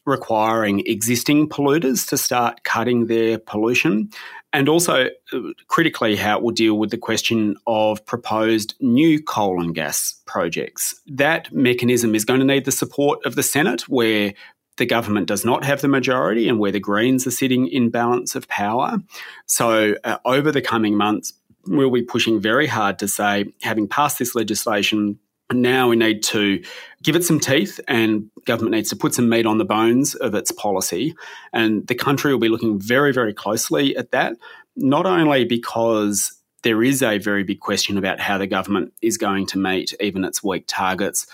requiring 0.07 0.83
existing 0.87 1.49
polluters 1.49 2.09
to 2.09 2.17
start 2.17 2.65
cutting 2.65 3.07
their 3.07 3.39
pollution, 3.39 4.11
and 4.53 4.69
also 4.69 5.09
uh, 5.33 5.39
critically 5.69 6.17
how 6.17 6.39
it 6.39 6.43
will 6.43 6.51
deal 6.51 6.79
with 6.79 6.91
the 6.91 6.99
question 6.99 7.57
of 7.67 8.05
proposed 8.07 8.75
new 8.81 9.23
coal 9.23 9.63
and 9.63 9.75
gas 9.75 10.21
projects. 10.27 10.95
That 11.07 11.53
mechanism 11.53 12.15
is 12.15 12.25
going 12.25 12.41
to 12.41 12.47
need 12.47 12.65
the 12.65 12.73
support 12.73 13.25
of 13.25 13.35
the 13.35 13.43
Senate, 13.43 13.83
where 13.89 14.33
the 14.81 14.87
government 14.87 15.29
does 15.29 15.45
not 15.45 15.63
have 15.63 15.83
the 15.83 15.89
majority 15.89 16.49
and 16.49 16.59
where 16.59 16.73
the 16.73 16.81
Greens 16.81 17.27
are 17.27 17.31
sitting 17.31 17.69
in 17.69 17.91
balance 17.91 18.35
of 18.35 18.49
power. 18.49 18.99
So, 19.45 19.95
uh, 20.03 20.17
over 20.25 20.51
the 20.51 20.63
coming 20.63 20.97
months, 20.97 21.35
we'll 21.67 21.91
be 21.91 22.03
pushing 22.03 22.41
very 22.41 22.67
hard 22.67 22.99
to 23.01 23.07
say, 23.07 23.53
having 23.61 23.87
passed 23.87 24.19
this 24.19 24.35
legislation, 24.35 25.19
now 25.53 25.89
we 25.89 25.97
need 25.97 26.23
to 26.23 26.63
give 27.03 27.15
it 27.15 27.25
some 27.25 27.39
teeth 27.39 27.79
and 27.89 28.31
government 28.47 28.75
needs 28.75 28.89
to 28.89 28.97
put 28.97 29.13
some 29.13 29.29
meat 29.29 29.45
on 29.45 29.59
the 29.59 29.67
bones 29.67 30.15
of 30.15 30.35
its 30.35 30.51
policy. 30.51 31.15
And 31.53 31.87
the 31.87 31.95
country 31.95 32.33
will 32.33 32.41
be 32.41 32.49
looking 32.49 32.81
very, 32.81 33.13
very 33.13 33.35
closely 33.35 33.95
at 33.97 34.13
that, 34.13 34.37
not 34.77 35.05
only 35.05 35.45
because 35.45 36.33
there 36.63 36.83
is 36.83 37.03
a 37.03 37.19
very 37.19 37.45
big 37.45 37.61
question 37.61 37.99
about 37.99 38.19
how 38.19 38.39
the 38.39 38.47
government 38.47 38.95
is 39.03 39.19
going 39.19 39.47
to 39.49 39.59
meet 39.59 39.95
even 40.01 40.25
its 40.25 40.43
weak 40.43 40.65
targets, 40.67 41.27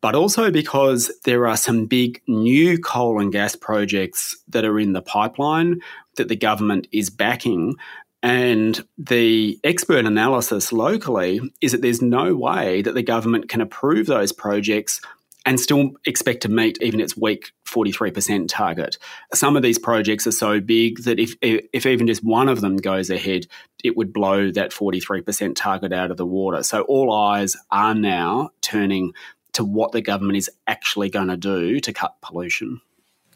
but 0.00 0.14
also 0.14 0.50
because 0.50 1.10
there 1.24 1.46
are 1.46 1.56
some 1.56 1.86
big 1.86 2.22
new 2.28 2.78
coal 2.78 3.20
and 3.20 3.32
gas 3.32 3.56
projects 3.56 4.36
that 4.48 4.64
are 4.64 4.78
in 4.78 4.92
the 4.92 5.02
pipeline 5.02 5.80
that 6.16 6.28
the 6.28 6.36
government 6.36 6.86
is 6.92 7.10
backing 7.10 7.76
and 8.22 8.84
the 8.96 9.58
expert 9.62 10.04
analysis 10.04 10.72
locally 10.72 11.40
is 11.60 11.72
that 11.72 11.82
there's 11.82 12.02
no 12.02 12.34
way 12.34 12.82
that 12.82 12.94
the 12.94 13.02
government 13.02 13.48
can 13.48 13.60
approve 13.60 14.06
those 14.06 14.32
projects 14.32 15.00
and 15.46 15.60
still 15.60 15.92
expect 16.04 16.42
to 16.42 16.48
meet 16.48 16.76
even 16.82 17.00
its 17.00 17.16
weak 17.16 17.52
43% 17.66 18.48
target. 18.48 18.98
Some 19.32 19.56
of 19.56 19.62
these 19.62 19.78
projects 19.78 20.26
are 20.26 20.32
so 20.32 20.60
big 20.60 21.04
that 21.04 21.20
if, 21.20 21.36
if 21.40 21.86
even 21.86 22.06
just 22.06 22.24
one 22.24 22.48
of 22.48 22.60
them 22.60 22.76
goes 22.76 23.08
ahead, 23.08 23.46
it 23.84 23.96
would 23.96 24.12
blow 24.12 24.50
that 24.50 24.72
43% 24.72 25.54
target 25.54 25.92
out 25.92 26.10
of 26.10 26.16
the 26.16 26.26
water. 26.26 26.62
So 26.64 26.82
all 26.82 27.12
eyes 27.12 27.56
are 27.70 27.94
now 27.94 28.50
turning 28.62 29.12
to 29.52 29.64
what 29.64 29.92
the 29.92 30.00
government 30.00 30.36
is 30.36 30.50
actually 30.66 31.10
going 31.10 31.28
to 31.28 31.36
do 31.36 31.80
to 31.80 31.92
cut 31.92 32.16
pollution. 32.20 32.80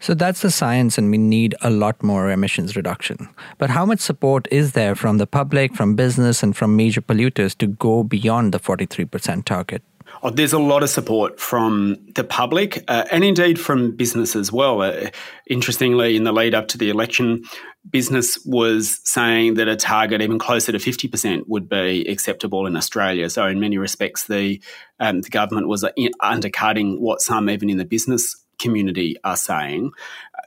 So 0.02 0.14
that's 0.14 0.42
the 0.42 0.50
science, 0.50 0.98
and 0.98 1.12
we 1.12 1.18
need 1.18 1.54
a 1.62 1.70
lot 1.70 2.02
more 2.02 2.28
emissions 2.28 2.74
reduction. 2.74 3.28
But 3.58 3.70
how 3.70 3.86
much 3.86 4.00
support 4.00 4.48
is 4.50 4.72
there 4.72 4.96
from 4.96 5.18
the 5.18 5.28
public, 5.28 5.76
from 5.76 5.94
business, 5.94 6.42
and 6.42 6.56
from 6.56 6.74
major 6.74 7.00
polluters 7.00 7.56
to 7.58 7.68
go 7.68 8.02
beyond 8.02 8.52
the 8.52 8.58
43% 8.58 9.44
target? 9.44 9.84
Oh, 10.22 10.30
there's 10.30 10.52
a 10.52 10.58
lot 10.58 10.82
of 10.82 10.90
support 10.90 11.40
from 11.40 11.98
the 12.14 12.24
public 12.24 12.84
uh, 12.88 13.04
and 13.10 13.24
indeed 13.24 13.58
from 13.58 13.96
business 13.96 14.36
as 14.36 14.52
well. 14.52 14.82
Uh, 14.82 15.10
interestingly, 15.48 16.16
in 16.16 16.24
the 16.24 16.32
lead 16.32 16.54
up 16.54 16.68
to 16.68 16.78
the 16.78 16.90
election, 16.90 17.44
business 17.90 18.38
was 18.44 19.00
saying 19.04 19.54
that 19.54 19.68
a 19.68 19.76
target 19.76 20.20
even 20.20 20.38
closer 20.38 20.72
to 20.72 20.78
50% 20.78 21.44
would 21.48 21.68
be 21.68 22.06
acceptable 22.08 22.66
in 22.66 22.76
Australia. 22.76 23.28
So, 23.30 23.46
in 23.46 23.58
many 23.58 23.78
respects, 23.78 24.26
the, 24.26 24.62
um, 25.00 25.22
the 25.22 25.30
government 25.30 25.68
was 25.68 25.82
uh, 25.82 25.90
undercutting 26.20 27.00
what 27.00 27.20
some, 27.20 27.50
even 27.50 27.70
in 27.70 27.78
the 27.78 27.84
business 27.84 28.36
community, 28.60 29.16
are 29.24 29.36
saying. 29.36 29.90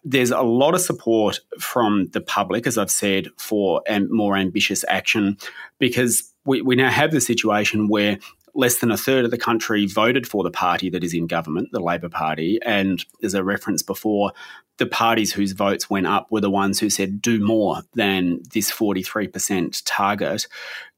There's 0.05 0.31
a 0.31 0.41
lot 0.41 0.75
of 0.75 0.81
support 0.81 1.39
from 1.59 2.07
the 2.13 2.21
public, 2.21 2.67
as 2.67 2.77
I've 2.77 2.91
said, 2.91 3.27
for 3.37 3.81
more 4.09 4.37
ambitious 4.37 4.85
action 4.87 5.37
because 5.79 6.31
we, 6.45 6.61
we 6.61 6.75
now 6.75 6.91
have 6.91 7.11
the 7.11 7.19
situation 7.19 7.87
where 7.87 8.19
less 8.55 8.79
than 8.79 8.89
a 8.89 8.97
third 8.97 9.25
of 9.25 9.31
the 9.31 9.37
country 9.37 9.85
voted 9.85 10.27
for 10.27 10.43
the 10.43 10.51
party 10.51 10.89
that 10.89 11.03
is 11.03 11.13
in 11.13 11.27
government, 11.27 11.69
the 11.71 11.79
Labor 11.79 12.09
Party. 12.09 12.59
And 12.65 13.05
as 13.21 13.33
a 13.33 13.43
reference 13.43 13.83
before, 13.83 14.31
the 14.77 14.85
parties 14.85 15.31
whose 15.31 15.53
votes 15.53 15.89
went 15.89 16.07
up 16.07 16.27
were 16.31 16.41
the 16.41 16.49
ones 16.49 16.79
who 16.79 16.89
said 16.89 17.21
do 17.21 17.43
more 17.43 17.81
than 17.93 18.39
this 18.53 18.71
43% 18.71 19.81
target. 19.85 20.47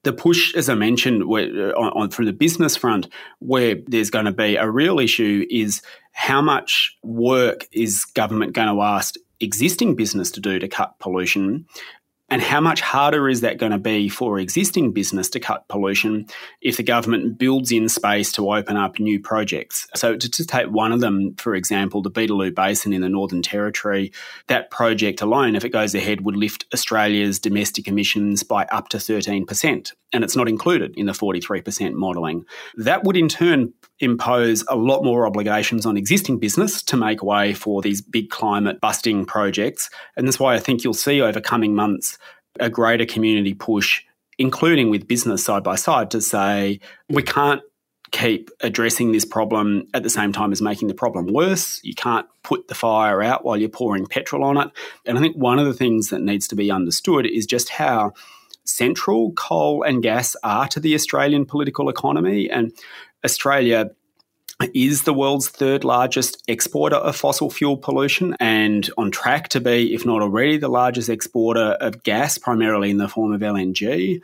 The 0.02 0.12
push, 0.12 0.54
as 0.54 0.68
I 0.68 0.74
mentioned, 0.74 1.22
uh, 1.22 1.26
on, 1.26 1.92
on, 1.92 2.10
through 2.10 2.26
the 2.26 2.32
business 2.32 2.76
front, 2.76 3.08
where 3.40 3.76
there's 3.86 4.10
going 4.10 4.24
to 4.24 4.32
be 4.32 4.56
a 4.56 4.68
real 4.68 4.98
issue 4.98 5.46
is 5.50 5.82
how 6.12 6.40
much 6.40 6.96
work 7.02 7.66
is 7.72 8.04
government 8.04 8.52
going 8.52 8.74
to 8.74 8.82
ask 8.82 9.14
existing 9.40 9.94
business 9.94 10.32
to 10.32 10.40
do 10.40 10.58
to 10.58 10.66
cut 10.66 10.98
pollution 10.98 11.64
and 12.30 12.42
how 12.42 12.60
much 12.60 12.80
harder 12.80 13.28
is 13.28 13.40
that 13.40 13.58
going 13.58 13.72
to 13.72 13.78
be 13.78 14.08
for 14.08 14.38
existing 14.38 14.92
business 14.92 15.30
to 15.30 15.40
cut 15.40 15.66
pollution 15.68 16.26
if 16.60 16.76
the 16.76 16.82
government 16.82 17.38
builds 17.38 17.72
in 17.72 17.88
space 17.88 18.32
to 18.32 18.52
open 18.52 18.76
up 18.76 18.98
new 18.98 19.18
projects? 19.18 19.86
So, 19.94 20.16
to, 20.16 20.30
to 20.30 20.46
take 20.46 20.68
one 20.68 20.92
of 20.92 21.00
them, 21.00 21.34
for 21.36 21.54
example, 21.54 22.02
the 22.02 22.10
Beetaloo 22.10 22.54
Basin 22.54 22.92
in 22.92 23.00
the 23.00 23.08
Northern 23.08 23.42
Territory, 23.42 24.12
that 24.48 24.70
project 24.70 25.22
alone, 25.22 25.56
if 25.56 25.64
it 25.64 25.70
goes 25.70 25.94
ahead, 25.94 26.20
would 26.22 26.36
lift 26.36 26.66
Australia's 26.74 27.38
domestic 27.38 27.88
emissions 27.88 28.42
by 28.42 28.64
up 28.66 28.88
to 28.90 28.98
13%. 28.98 29.92
And 30.12 30.24
it's 30.24 30.36
not 30.36 30.48
included 30.48 30.94
in 30.96 31.06
the 31.06 31.12
43% 31.12 31.92
modelling. 31.92 32.44
That 32.76 33.04
would 33.04 33.16
in 33.16 33.28
turn 33.28 33.72
impose 34.00 34.64
a 34.68 34.76
lot 34.76 35.02
more 35.02 35.26
obligations 35.26 35.84
on 35.84 35.96
existing 35.96 36.38
business 36.38 36.82
to 36.82 36.96
make 36.96 37.22
way 37.22 37.52
for 37.52 37.82
these 37.82 38.00
big 38.00 38.30
climate 38.30 38.80
busting 38.80 39.24
projects. 39.24 39.90
And 40.16 40.26
that's 40.26 40.38
why 40.38 40.54
I 40.54 40.58
think 40.58 40.84
you'll 40.84 40.94
see 40.94 41.20
over 41.20 41.40
coming 41.40 41.74
months 41.74 42.17
a 42.60 42.70
greater 42.70 43.06
community 43.06 43.54
push, 43.54 44.02
including 44.38 44.90
with 44.90 45.08
business 45.08 45.44
side 45.44 45.62
by 45.62 45.76
side, 45.76 46.10
to 46.12 46.20
say 46.20 46.80
we 47.08 47.22
can't 47.22 47.62
keep 48.10 48.50
addressing 48.60 49.12
this 49.12 49.24
problem 49.24 49.86
at 49.92 50.02
the 50.02 50.10
same 50.10 50.32
time 50.32 50.52
as 50.52 50.62
making 50.62 50.88
the 50.88 50.94
problem 50.94 51.26
worse. 51.26 51.80
You 51.84 51.94
can't 51.94 52.26
put 52.42 52.68
the 52.68 52.74
fire 52.74 53.22
out 53.22 53.44
while 53.44 53.56
you're 53.56 53.68
pouring 53.68 54.06
petrol 54.06 54.44
on 54.44 54.56
it. 54.56 54.70
And 55.04 55.18
I 55.18 55.20
think 55.20 55.36
one 55.36 55.58
of 55.58 55.66
the 55.66 55.74
things 55.74 56.08
that 56.08 56.22
needs 56.22 56.48
to 56.48 56.56
be 56.56 56.70
understood 56.70 57.26
is 57.26 57.44
just 57.44 57.68
how 57.68 58.12
central 58.64 59.32
coal 59.32 59.82
and 59.82 60.02
gas 60.02 60.36
are 60.42 60.68
to 60.68 60.80
the 60.80 60.94
Australian 60.94 61.44
political 61.44 61.88
economy. 61.88 62.50
And 62.50 62.72
Australia 63.24 63.90
is 64.74 65.02
the 65.02 65.14
world's 65.14 65.48
third 65.48 65.84
largest 65.84 66.42
exporter 66.48 66.96
of 66.96 67.14
fossil 67.14 67.50
fuel 67.50 67.76
pollution 67.76 68.36
and 68.40 68.90
on 68.98 69.10
track 69.10 69.48
to 69.48 69.60
be, 69.60 69.94
if 69.94 70.04
not 70.04 70.20
already, 70.20 70.58
the 70.58 70.68
largest 70.68 71.08
exporter 71.08 71.76
of 71.80 72.02
gas, 72.02 72.38
primarily 72.38 72.90
in 72.90 72.98
the 72.98 73.08
form 73.08 73.32
of 73.32 73.40
LNG. 73.40 74.20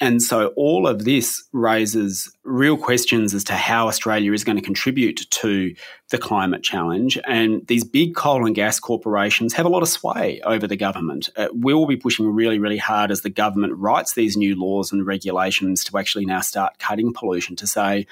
And 0.00 0.22
so 0.22 0.48
all 0.48 0.86
of 0.86 1.04
this 1.04 1.42
raises 1.52 2.32
real 2.44 2.76
questions 2.76 3.34
as 3.34 3.42
to 3.44 3.54
how 3.54 3.88
Australia 3.88 4.32
is 4.32 4.44
going 4.44 4.56
to 4.56 4.62
contribute 4.62 5.28
to 5.28 5.74
the 6.10 6.18
climate 6.18 6.62
challenge. 6.62 7.18
And 7.26 7.66
these 7.66 7.82
big 7.82 8.14
coal 8.14 8.46
and 8.46 8.54
gas 8.54 8.78
corporations 8.78 9.54
have 9.54 9.66
a 9.66 9.68
lot 9.68 9.82
of 9.82 9.88
sway 9.88 10.40
over 10.44 10.68
the 10.68 10.76
government. 10.76 11.30
Uh, 11.36 11.48
we'll 11.52 11.86
be 11.86 11.96
pushing 11.96 12.32
really, 12.32 12.60
really 12.60 12.78
hard 12.78 13.10
as 13.10 13.22
the 13.22 13.30
government 13.30 13.74
writes 13.76 14.14
these 14.14 14.36
new 14.36 14.54
laws 14.54 14.92
and 14.92 15.04
regulations 15.04 15.82
to 15.84 15.98
actually 15.98 16.26
now 16.26 16.42
start 16.42 16.78
cutting 16.78 17.12
pollution 17.12 17.56
to 17.56 17.66
say, 17.66 18.06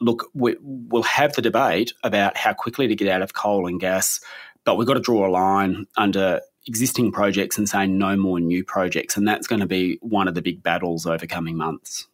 look, 0.00 0.30
we, 0.34 0.56
will 0.60 1.02
have 1.02 1.34
the 1.34 1.42
debate 1.42 1.92
about 2.02 2.36
how 2.36 2.52
quickly 2.52 2.88
to 2.88 2.94
get 2.94 3.08
out 3.08 3.22
of 3.22 3.34
coal 3.34 3.66
and 3.66 3.80
gas, 3.80 4.20
but 4.64 4.76
we've 4.76 4.86
got 4.86 4.94
to 4.94 5.00
draw 5.00 5.26
a 5.26 5.30
line 5.30 5.86
under 5.96 6.40
existing 6.66 7.12
projects 7.12 7.58
and 7.58 7.68
say 7.68 7.86
no 7.86 8.16
more 8.16 8.40
new 8.40 8.64
projects. 8.64 9.16
And 9.16 9.26
that's 9.26 9.46
going 9.46 9.60
to 9.60 9.66
be 9.66 9.98
one 10.00 10.28
of 10.28 10.34
the 10.34 10.42
big 10.42 10.62
battles 10.62 11.06
over 11.06 11.26
coming 11.26 11.56
months. 11.56 12.06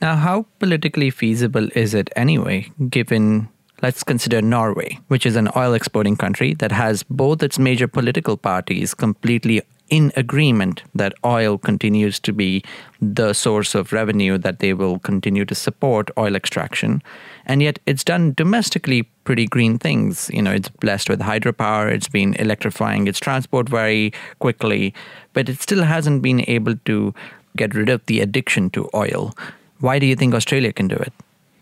Now, 0.00 0.16
how 0.16 0.46
politically 0.58 1.10
feasible 1.10 1.68
is 1.74 1.94
it 1.94 2.10
anyway, 2.16 2.70
given 2.88 3.48
let's 3.82 4.02
consider 4.02 4.40
Norway, 4.40 4.98
which 5.08 5.26
is 5.26 5.36
an 5.36 5.48
oil 5.56 5.74
exporting 5.74 6.16
country 6.16 6.54
that 6.54 6.72
has 6.72 7.02
both 7.02 7.42
its 7.42 7.58
major 7.58 7.88
political 7.88 8.36
parties 8.36 8.94
completely 8.94 9.62
in 9.90 10.12
agreement 10.16 10.82
that 10.94 11.14
oil 11.24 11.58
continues 11.58 12.18
to 12.20 12.32
be 12.32 12.64
the 13.00 13.32
source 13.32 13.74
of 13.74 13.92
revenue 13.92 14.38
that 14.38 14.58
they 14.58 14.72
will 14.72 14.98
continue 14.98 15.44
to 15.44 15.54
support 15.54 16.10
oil 16.16 16.34
extraction. 16.34 17.02
And 17.46 17.62
yet 17.62 17.78
it's 17.86 18.04
done 18.04 18.32
domestically 18.34 19.02
pretty 19.24 19.46
green 19.46 19.78
things. 19.78 20.30
You 20.32 20.42
know 20.42 20.52
it's 20.52 20.68
blessed 20.68 21.10
with 21.10 21.20
hydropower. 21.20 21.90
It's 21.90 22.08
been 22.08 22.34
electrifying 22.34 23.06
its 23.06 23.20
transport 23.20 23.68
very 23.68 24.12
quickly. 24.38 24.94
But 25.34 25.48
it 25.48 25.60
still 25.60 25.84
hasn't 25.84 26.22
been 26.22 26.44
able 26.48 26.76
to 26.86 27.14
get 27.56 27.74
rid 27.74 27.88
of 27.88 28.04
the 28.06 28.20
addiction 28.20 28.70
to 28.70 28.88
oil. 28.94 29.34
Why 29.80 29.98
do 29.98 30.06
you 30.06 30.16
think 30.16 30.34
australia 30.34 30.72
can 30.72 30.88
do 30.88 30.96
it? 30.96 31.12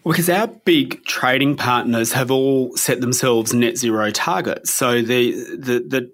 Because 0.05 0.29
our 0.29 0.49
big 0.49 1.05
trading 1.05 1.57
partners 1.57 2.13
have 2.13 2.31
all 2.31 2.77
set 2.77 3.01
themselves 3.01 3.55
net 3.55 3.79
zero 3.79 4.11
targets. 4.11 4.75
So 4.75 5.01
the, 5.01 5.33
the, 5.57 5.79
the 5.87 6.11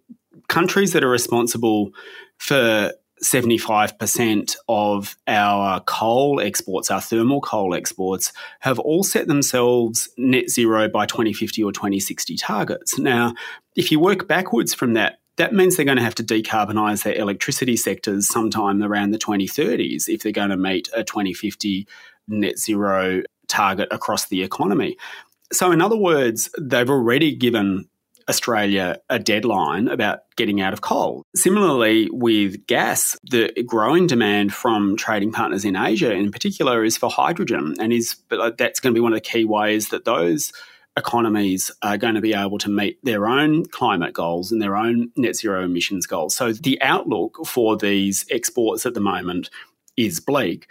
countries 0.49 0.93
that 0.93 1.05
are 1.05 1.11
responsible 1.11 1.91
for 2.39 2.93
75% 3.23 4.57
of 4.69 5.17
our 5.27 5.81
coal 5.81 6.41
exports, 6.41 6.91
our 6.91 7.01
thermal 7.01 7.41
coal 7.41 7.75
exports, 7.75 8.33
have 8.61 8.79
all 8.79 9.03
set 9.03 9.27
themselves 9.27 10.09
net 10.17 10.49
zero 10.49 10.89
by 10.89 11.07
2050 11.07 11.63
or 11.63 11.73
2060 11.73 12.37
targets. 12.37 12.99
Now, 12.99 13.35
if 13.77 13.91
you 13.91 14.01
work 14.01 14.29
backwards 14.29 14.75
from 14.75 14.95
that, 14.95 15.19
that 15.37 15.53
means 15.53 15.77
they're 15.77 15.85
going 15.85 15.99
to 15.99 16.05
have 16.05 16.17
to 16.17 16.25
decarbonise 16.25 17.05
their 17.05 17.15
electricity 17.15 17.77
sectors 17.77 18.29
sometime 18.29 18.83
around 18.83 19.13
the 19.13 19.19
2030s 19.19 20.09
if 20.09 20.23
they're 20.23 20.33
going 20.33 20.51
to 20.51 20.57
meet 20.57 20.89
a 20.95 21.05
2050 21.05 21.87
net 22.27 22.59
zero 22.59 23.23
target 23.47 23.89
across 23.91 24.27
the 24.27 24.43
economy. 24.43 24.97
So, 25.53 25.73
in 25.73 25.81
other 25.81 25.97
words, 25.97 26.51
they've 26.61 26.91
already 26.91 27.35
given 27.35 27.89
Australia 28.29 28.99
a 29.09 29.19
deadline 29.19 29.89
about 29.89 30.21
getting 30.37 30.61
out 30.61 30.73
of 30.73 30.81
coal. 30.81 31.23
Similarly, 31.35 32.09
with 32.13 32.67
gas, 32.67 33.17
the 33.25 33.51
growing 33.67 34.07
demand 34.07 34.53
from 34.53 34.97
trading 34.97 35.33
partners 35.33 35.65
in 35.65 35.77
Asia, 35.77 36.13
in 36.13 36.31
particular, 36.31 36.85
is 36.85 36.97
for 36.97 37.11
hydrogen, 37.11 37.75
and 37.81 37.93
is 37.93 38.17
uh, 38.31 38.51
that's 38.57 38.81
going 38.81 38.93
to 38.93 38.99
be 38.99 39.03
one 39.03 39.13
of 39.13 39.17
the 39.17 39.21
key 39.21 39.45
ways 39.45 39.89
that 39.89 40.05
those 40.05 40.53
economies 40.97 41.71
are 41.83 41.97
going 41.97 42.17
to 42.17 42.21
be 42.21 42.35
able 42.35 42.59
to 42.59 42.69
meet 42.69 42.99
their 43.05 43.27
own 43.27 43.65
climate 43.67 44.13
goals 44.13 44.51
and 44.51 44.61
their 44.61 44.77
own 44.77 45.11
net 45.17 45.37
zero 45.37 45.65
emissions 45.65 46.07
goals. 46.07 46.37
So 46.37 46.53
the 46.53 46.81
outlook 46.83 47.47
for 47.47 47.77
these 47.77 48.27
exports 48.31 48.85
at 48.85 48.95
the 48.95 49.01
moment 49.01 49.49
is 49.97 50.21
bleak. 50.21 50.67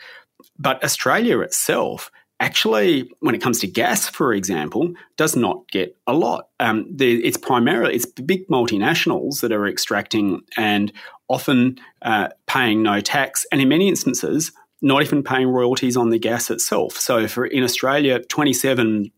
But 0.59 0.83
Australia 0.83 1.39
itself 1.39 2.11
actually, 2.39 3.11
when 3.19 3.35
it 3.35 3.41
comes 3.41 3.59
to 3.59 3.67
gas, 3.67 4.07
for 4.07 4.33
example, 4.33 4.93
does 5.15 5.35
not 5.35 5.69
get 5.71 5.97
a 6.05 6.13
lot. 6.13 6.49
Um, 6.59 6.85
the, 6.95 7.23
it's 7.23 7.37
primarily 7.37 7.95
it's 7.95 8.05
big 8.05 8.47
multinationals 8.47 9.41
that 9.41 9.51
are 9.51 9.67
extracting 9.67 10.41
and 10.55 10.91
often 11.27 11.77
uh, 12.01 12.29
paying 12.45 12.83
no 12.83 12.99
tax, 13.01 13.45
and 13.51 13.61
in 13.61 13.69
many 13.69 13.87
instances, 13.87 14.51
not 14.81 15.01
even 15.01 15.23
paying 15.23 15.47
royalties 15.47 15.97
on 15.97 16.09
the 16.09 16.19
gas 16.19 16.49
itself. 16.49 16.97
So, 16.97 17.27
for 17.27 17.45
in 17.45 17.63
Australia, 17.63 18.19
twenty 18.23 18.53
seven 18.53 19.11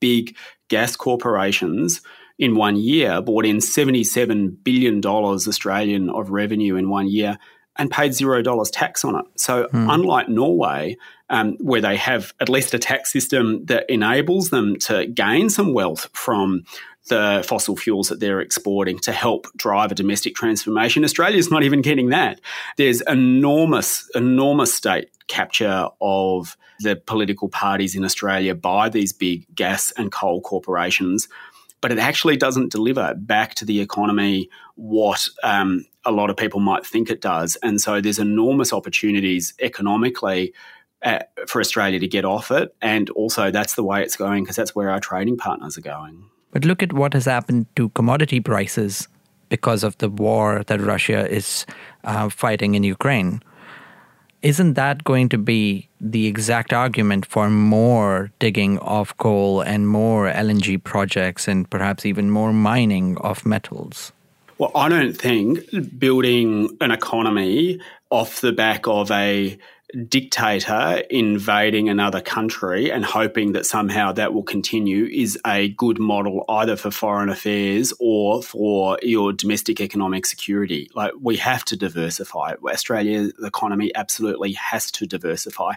big 0.00 0.36
gas 0.68 0.96
corporations 0.96 2.00
in 2.38 2.54
one 2.54 2.76
year 2.76 3.20
brought 3.20 3.46
in 3.46 3.60
seventy 3.60 4.04
seven 4.04 4.58
billion 4.62 5.00
dollars 5.00 5.46
Australian 5.46 6.10
of 6.10 6.30
revenue 6.30 6.76
in 6.76 6.88
one 6.88 7.08
year 7.08 7.38
and 7.78 7.90
paid 7.90 8.14
zero 8.14 8.42
dollars 8.42 8.70
tax 8.70 9.04
on 9.04 9.16
it. 9.16 9.24
So, 9.36 9.68
mm. 9.72 9.92
unlike 9.92 10.28
Norway, 10.28 10.96
um, 11.28 11.56
where 11.60 11.80
they 11.80 11.96
have 11.96 12.32
at 12.40 12.48
least 12.48 12.74
a 12.74 12.78
tax 12.78 13.12
system 13.12 13.64
that 13.66 13.88
enables 13.88 14.50
them 14.50 14.76
to 14.80 15.06
gain 15.06 15.50
some 15.50 15.72
wealth 15.72 16.08
from 16.12 16.64
the 17.08 17.44
fossil 17.46 17.76
fuels 17.76 18.08
that 18.08 18.20
they're 18.20 18.40
exporting 18.40 18.98
to 18.98 19.12
help 19.12 19.46
drive 19.56 19.92
a 19.92 19.94
domestic 19.94 20.34
transformation. 20.34 21.04
Australia's 21.04 21.50
not 21.50 21.62
even 21.62 21.80
getting 21.80 22.08
that. 22.08 22.40
There's 22.76 23.00
enormous, 23.02 24.08
enormous 24.14 24.74
state 24.74 25.10
capture 25.28 25.88
of 26.00 26.56
the 26.80 26.96
political 26.96 27.48
parties 27.48 27.94
in 27.94 28.04
Australia 28.04 28.54
by 28.54 28.88
these 28.88 29.12
big 29.12 29.46
gas 29.54 29.92
and 29.96 30.10
coal 30.10 30.40
corporations. 30.40 31.28
But 31.80 31.92
it 31.92 31.98
actually 31.98 32.36
doesn't 32.36 32.72
deliver 32.72 33.14
back 33.14 33.54
to 33.56 33.64
the 33.64 33.80
economy 33.80 34.48
what 34.74 35.28
um, 35.44 35.84
a 36.06 36.12
lot 36.12 36.30
of 36.30 36.36
people 36.36 36.60
might 36.60 36.86
think 36.86 37.10
it 37.10 37.20
does. 37.20 37.56
And 37.62 37.80
so 37.80 38.00
there's 38.00 38.18
enormous 38.18 38.72
opportunities 38.72 39.52
economically 39.60 40.54
uh, 41.02 41.18
for 41.46 41.60
Australia 41.60 41.98
to 41.98 42.08
get 42.08 42.24
off 42.24 42.50
it. 42.50 42.74
And 42.80 43.10
also, 43.10 43.50
that's 43.50 43.74
the 43.74 43.84
way 43.84 44.02
it's 44.02 44.16
going 44.16 44.44
because 44.44 44.56
that's 44.56 44.74
where 44.74 44.88
our 44.88 45.00
trading 45.00 45.36
partners 45.36 45.76
are 45.76 45.82
going. 45.82 46.30
But 46.52 46.64
look 46.64 46.82
at 46.82 46.92
what 46.92 47.12
has 47.12 47.26
happened 47.26 47.66
to 47.76 47.90
commodity 47.90 48.40
prices 48.40 49.08
because 49.48 49.84
of 49.84 49.98
the 49.98 50.08
war 50.08 50.62
that 50.66 50.80
Russia 50.80 51.28
is 51.30 51.66
uh, 52.04 52.28
fighting 52.28 52.74
in 52.74 52.82
Ukraine. 52.82 53.42
Isn't 54.42 54.74
that 54.74 55.02
going 55.04 55.28
to 55.30 55.38
be 55.38 55.88
the 56.00 56.26
exact 56.26 56.72
argument 56.72 57.26
for 57.26 57.50
more 57.50 58.30
digging 58.38 58.78
of 58.78 59.16
coal 59.16 59.60
and 59.60 59.88
more 59.88 60.30
LNG 60.30 60.82
projects 60.82 61.48
and 61.48 61.68
perhaps 61.68 62.06
even 62.06 62.30
more 62.30 62.52
mining 62.52 63.16
of 63.18 63.44
metals? 63.44 64.12
Well, 64.58 64.72
I 64.74 64.88
don't 64.88 65.12
think 65.12 65.98
building 65.98 66.78
an 66.80 66.90
economy 66.90 67.78
off 68.08 68.40
the 68.40 68.52
back 68.52 68.86
of 68.86 69.10
a 69.10 69.58
dictator 70.08 71.02
invading 71.10 71.88
another 71.88 72.22
country 72.22 72.90
and 72.90 73.04
hoping 73.04 73.52
that 73.52 73.66
somehow 73.66 74.12
that 74.12 74.32
will 74.32 74.42
continue 74.42 75.04
is 75.04 75.38
a 75.46 75.68
good 75.70 75.98
model 75.98 76.44
either 76.48 76.74
for 76.74 76.90
foreign 76.90 77.28
affairs 77.28 77.92
or 78.00 78.42
for 78.42 78.98
your 79.02 79.32
domestic 79.32 79.80
economic 79.80 80.24
security. 80.24 80.88
Like 80.94 81.12
we 81.20 81.36
have 81.36 81.64
to 81.66 81.76
diversify. 81.76 82.54
Australia's 82.64 83.32
economy 83.42 83.92
absolutely 83.94 84.52
has 84.52 84.90
to 84.92 85.06
diversify. 85.06 85.74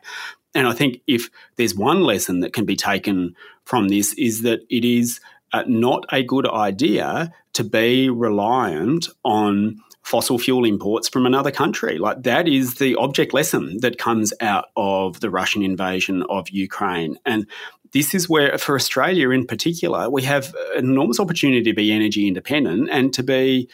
And 0.55 0.67
I 0.67 0.74
think 0.74 1.01
if 1.05 1.29
there's 1.57 1.75
one 1.75 2.01
lesson 2.01 2.39
that 2.39 2.53
can 2.53 2.65
be 2.65 2.75
taken 2.75 3.36
from 3.65 3.89
this 3.89 4.13
is 4.13 4.41
that 4.43 4.62
it 4.69 4.86
is 4.86 5.19
uh, 5.53 5.63
not 5.67 6.05
a 6.11 6.23
good 6.23 6.47
idea 6.47 7.33
to 7.53 7.63
be 7.63 8.09
reliant 8.09 9.09
on 9.23 9.79
fossil 10.03 10.39
fuel 10.39 10.65
imports 10.65 11.07
from 11.07 11.25
another 11.25 11.51
country. 11.51 11.97
Like 11.97 12.23
that 12.23 12.47
is 12.47 12.75
the 12.75 12.95
object 12.95 13.33
lesson 13.33 13.77
that 13.81 13.97
comes 13.97 14.33
out 14.41 14.65
of 14.75 15.19
the 15.19 15.29
Russian 15.29 15.61
invasion 15.61 16.23
of 16.29 16.49
Ukraine. 16.49 17.17
And 17.25 17.45
this 17.91 18.15
is 18.15 18.29
where, 18.29 18.57
for 18.57 18.75
Australia 18.75 19.29
in 19.31 19.45
particular, 19.45 20.09
we 20.09 20.23
have 20.23 20.53
an 20.75 20.85
enormous 20.85 21.19
opportunity 21.19 21.63
to 21.63 21.73
be 21.73 21.91
energy 21.91 22.27
independent 22.27 22.89
and 22.91 23.13
to 23.13 23.23
be 23.23 23.69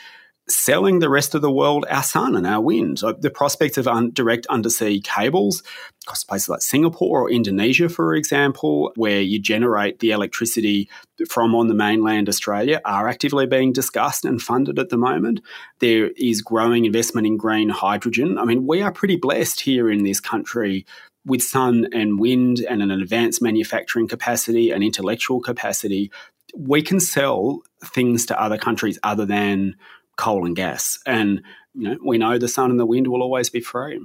selling 0.48 1.00
the 1.00 1.10
rest 1.10 1.34
of 1.34 1.42
the 1.42 1.52
world 1.52 1.86
our 1.90 2.04
sun 2.04 2.36
and 2.36 2.46
our 2.46 2.62
wind. 2.62 3.00
So 3.00 3.14
the 3.14 3.32
prospects 3.32 3.78
of 3.78 3.88
un- 3.88 4.12
direct 4.14 4.46
undersea 4.48 5.02
cables 5.02 5.64
across 6.06 6.24
places 6.24 6.50
like 6.50 6.62
Singapore 6.62 7.24
or 7.24 7.32
Indonesia, 7.32 7.90
for 7.90 8.14
example, 8.14 8.92
where 8.96 9.22
you 9.22 9.40
generate 9.40 10.00
the 10.00 10.12
electricity 10.12 10.88
from 11.28 11.56
on 11.56 11.68
the 11.68 11.74
mainland 11.74 12.30
Australia, 12.30 12.80
are 12.86 13.08
actively 13.08 13.48
being 13.48 13.74
discussed 13.74 14.24
and 14.24 14.42
funded 14.42 14.78
at 14.78 14.90
the 14.90 14.98
moment. 14.98 15.42
There 15.80 16.12
is 16.16 16.42
growing 16.42 16.86
investment 16.86 17.26
in 17.26 17.38
green 17.38 17.70
hydrogen. 17.70 18.38
I 18.38 18.46
mean, 18.46 18.68
we 18.68 18.82
are 18.82 18.92
pretty 18.92 19.16
blessed 19.16 19.62
here 19.62 19.90
in 19.90 20.04
this 20.04 20.20
country 20.20 20.86
with 21.26 21.42
sun 21.42 21.88
and 21.92 22.20
wind 22.20 22.60
and 22.70 22.84
an 22.84 22.92
advanced 22.92 23.42
manufacturing 23.42 24.08
capacity 24.08 24.70
and 24.70 24.84
intellectual 24.84 25.42
capacity. 25.42 26.12
We 26.56 26.84
can 26.84 27.00
sell 27.00 27.62
things 27.84 28.28
to 28.28 28.40
other 28.40 28.60
countries 28.60 29.00
other 29.02 29.26
than 29.26 29.76
coal 30.16 30.46
and 30.46 30.56
gas. 30.56 31.00
And 31.06 31.42
you 31.74 31.90
know, 31.90 31.98
we 32.04 32.18
know 32.18 32.38
the 32.38 32.48
sun 32.48 32.72
and 32.72 32.80
the 32.80 32.86
wind 32.86 33.08
will 33.08 33.22
always 33.22 33.50
be 33.50 33.60
free. 33.62 34.00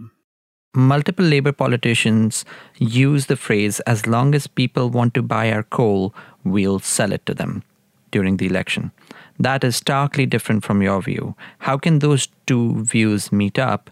Multiple 0.75 1.25
Labor 1.25 1.52
politicians 1.52 2.45
use 2.79 3.26
the 3.26 3.37
phrase, 3.37 3.81
as 3.81 4.07
long 4.07 4.35
as 4.37 4.47
people 4.47 4.88
want 4.88 5.14
to 5.14 5.23
buy 5.23 5.50
our 5.50 5.64
coal, 5.64 6.14
we'll 6.45 6.79
sell 6.79 7.11
it 7.12 7.26
to 7.26 7.35
them 7.35 7.64
during 8.12 8.37
the 8.37 8.47
election. 8.47 8.93
That 9.38 9.64
is 9.64 9.76
starkly 9.76 10.26
different 10.26 10.64
from 10.64 10.83
your 10.83 11.02
view. 11.02 11.35
How 11.59 11.76
can 11.76 11.99
those 11.99 12.29
two 12.47 12.85
views 12.85 13.33
meet 13.33 13.59
up? 13.59 13.90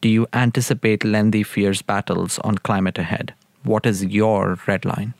Do 0.00 0.08
you 0.08 0.26
anticipate 0.32 1.04
lengthy, 1.04 1.42
fierce 1.42 1.82
battles 1.82 2.38
on 2.38 2.58
climate 2.58 2.96
ahead? 2.96 3.34
What 3.64 3.84
is 3.84 4.04
your 4.04 4.58
red 4.66 4.84
line? 4.84 5.12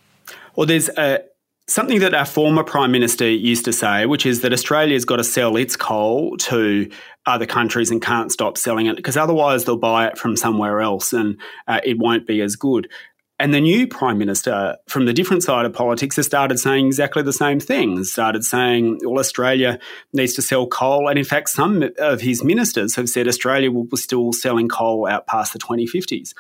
Well, 0.55 0.66
there's 0.66 0.88
a, 0.90 1.21
something 1.68 1.99
that 2.00 2.14
our 2.14 2.25
former 2.25 2.62
Prime 2.62 2.92
Minister 2.92 3.28
used 3.28 3.64
to 3.64 3.73
say, 3.73 4.06
which 4.06 4.25
is 4.25 4.42
that 4.42 4.52
Australia's 4.52 5.04
got 5.04 5.16
to 5.16 5.25
sell 5.25 5.56
its 5.56 5.76
coal 5.76 6.37
to 6.38 6.88
other 7.26 7.46
countries 7.46 7.90
and 7.90 8.00
can't 8.00 8.30
stop 8.30 8.56
selling 8.56 8.87
it 8.87 8.96
because 8.96 9.16
otherwise 9.16 9.64
they'll 9.64 9.76
buy 9.76 10.06
it 10.06 10.16
from 10.16 10.37
somewhere 10.37 10.80
else 10.80 11.12
and 11.12 11.40
uh, 11.66 11.80
it 11.85 11.99
won't 11.99 12.26
be 12.26 12.40
as 12.40 12.54
good. 12.54 12.88
And 13.38 13.52
the 13.52 13.61
new 13.61 13.87
Prime 13.87 14.16
Minister 14.16 14.76
from 14.88 15.04
the 15.04 15.12
different 15.12 15.42
side 15.42 15.66
of 15.66 15.73
politics 15.75 16.16
has 16.16 16.24
started 16.24 16.59
saying 16.59 16.87
exactly 16.87 17.22
the 17.22 17.35
same 17.35 17.61
thing, 17.61 18.02
started 18.05 18.44
saying, 18.44 19.00
well, 19.02 19.18
Australia 19.18 19.79
needs 20.14 20.33
to 20.35 20.42
sell 20.42 20.66
coal. 20.66 21.09
And 21.09 21.18
in 21.18 21.24
fact, 21.24 21.50
some 21.50 21.85
of 21.98 22.22
his 22.22 22.42
ministers 22.42 22.94
have 22.94 23.11
said 23.11 23.29
Australia 23.29 23.70
will 23.70 23.85
be 23.85 23.98
still 23.98 24.33
selling 24.33 24.68
coal 24.68 25.07
out 25.07 25.26
past 25.26 25.52
the 25.52 25.59
2050s. 25.59 26.33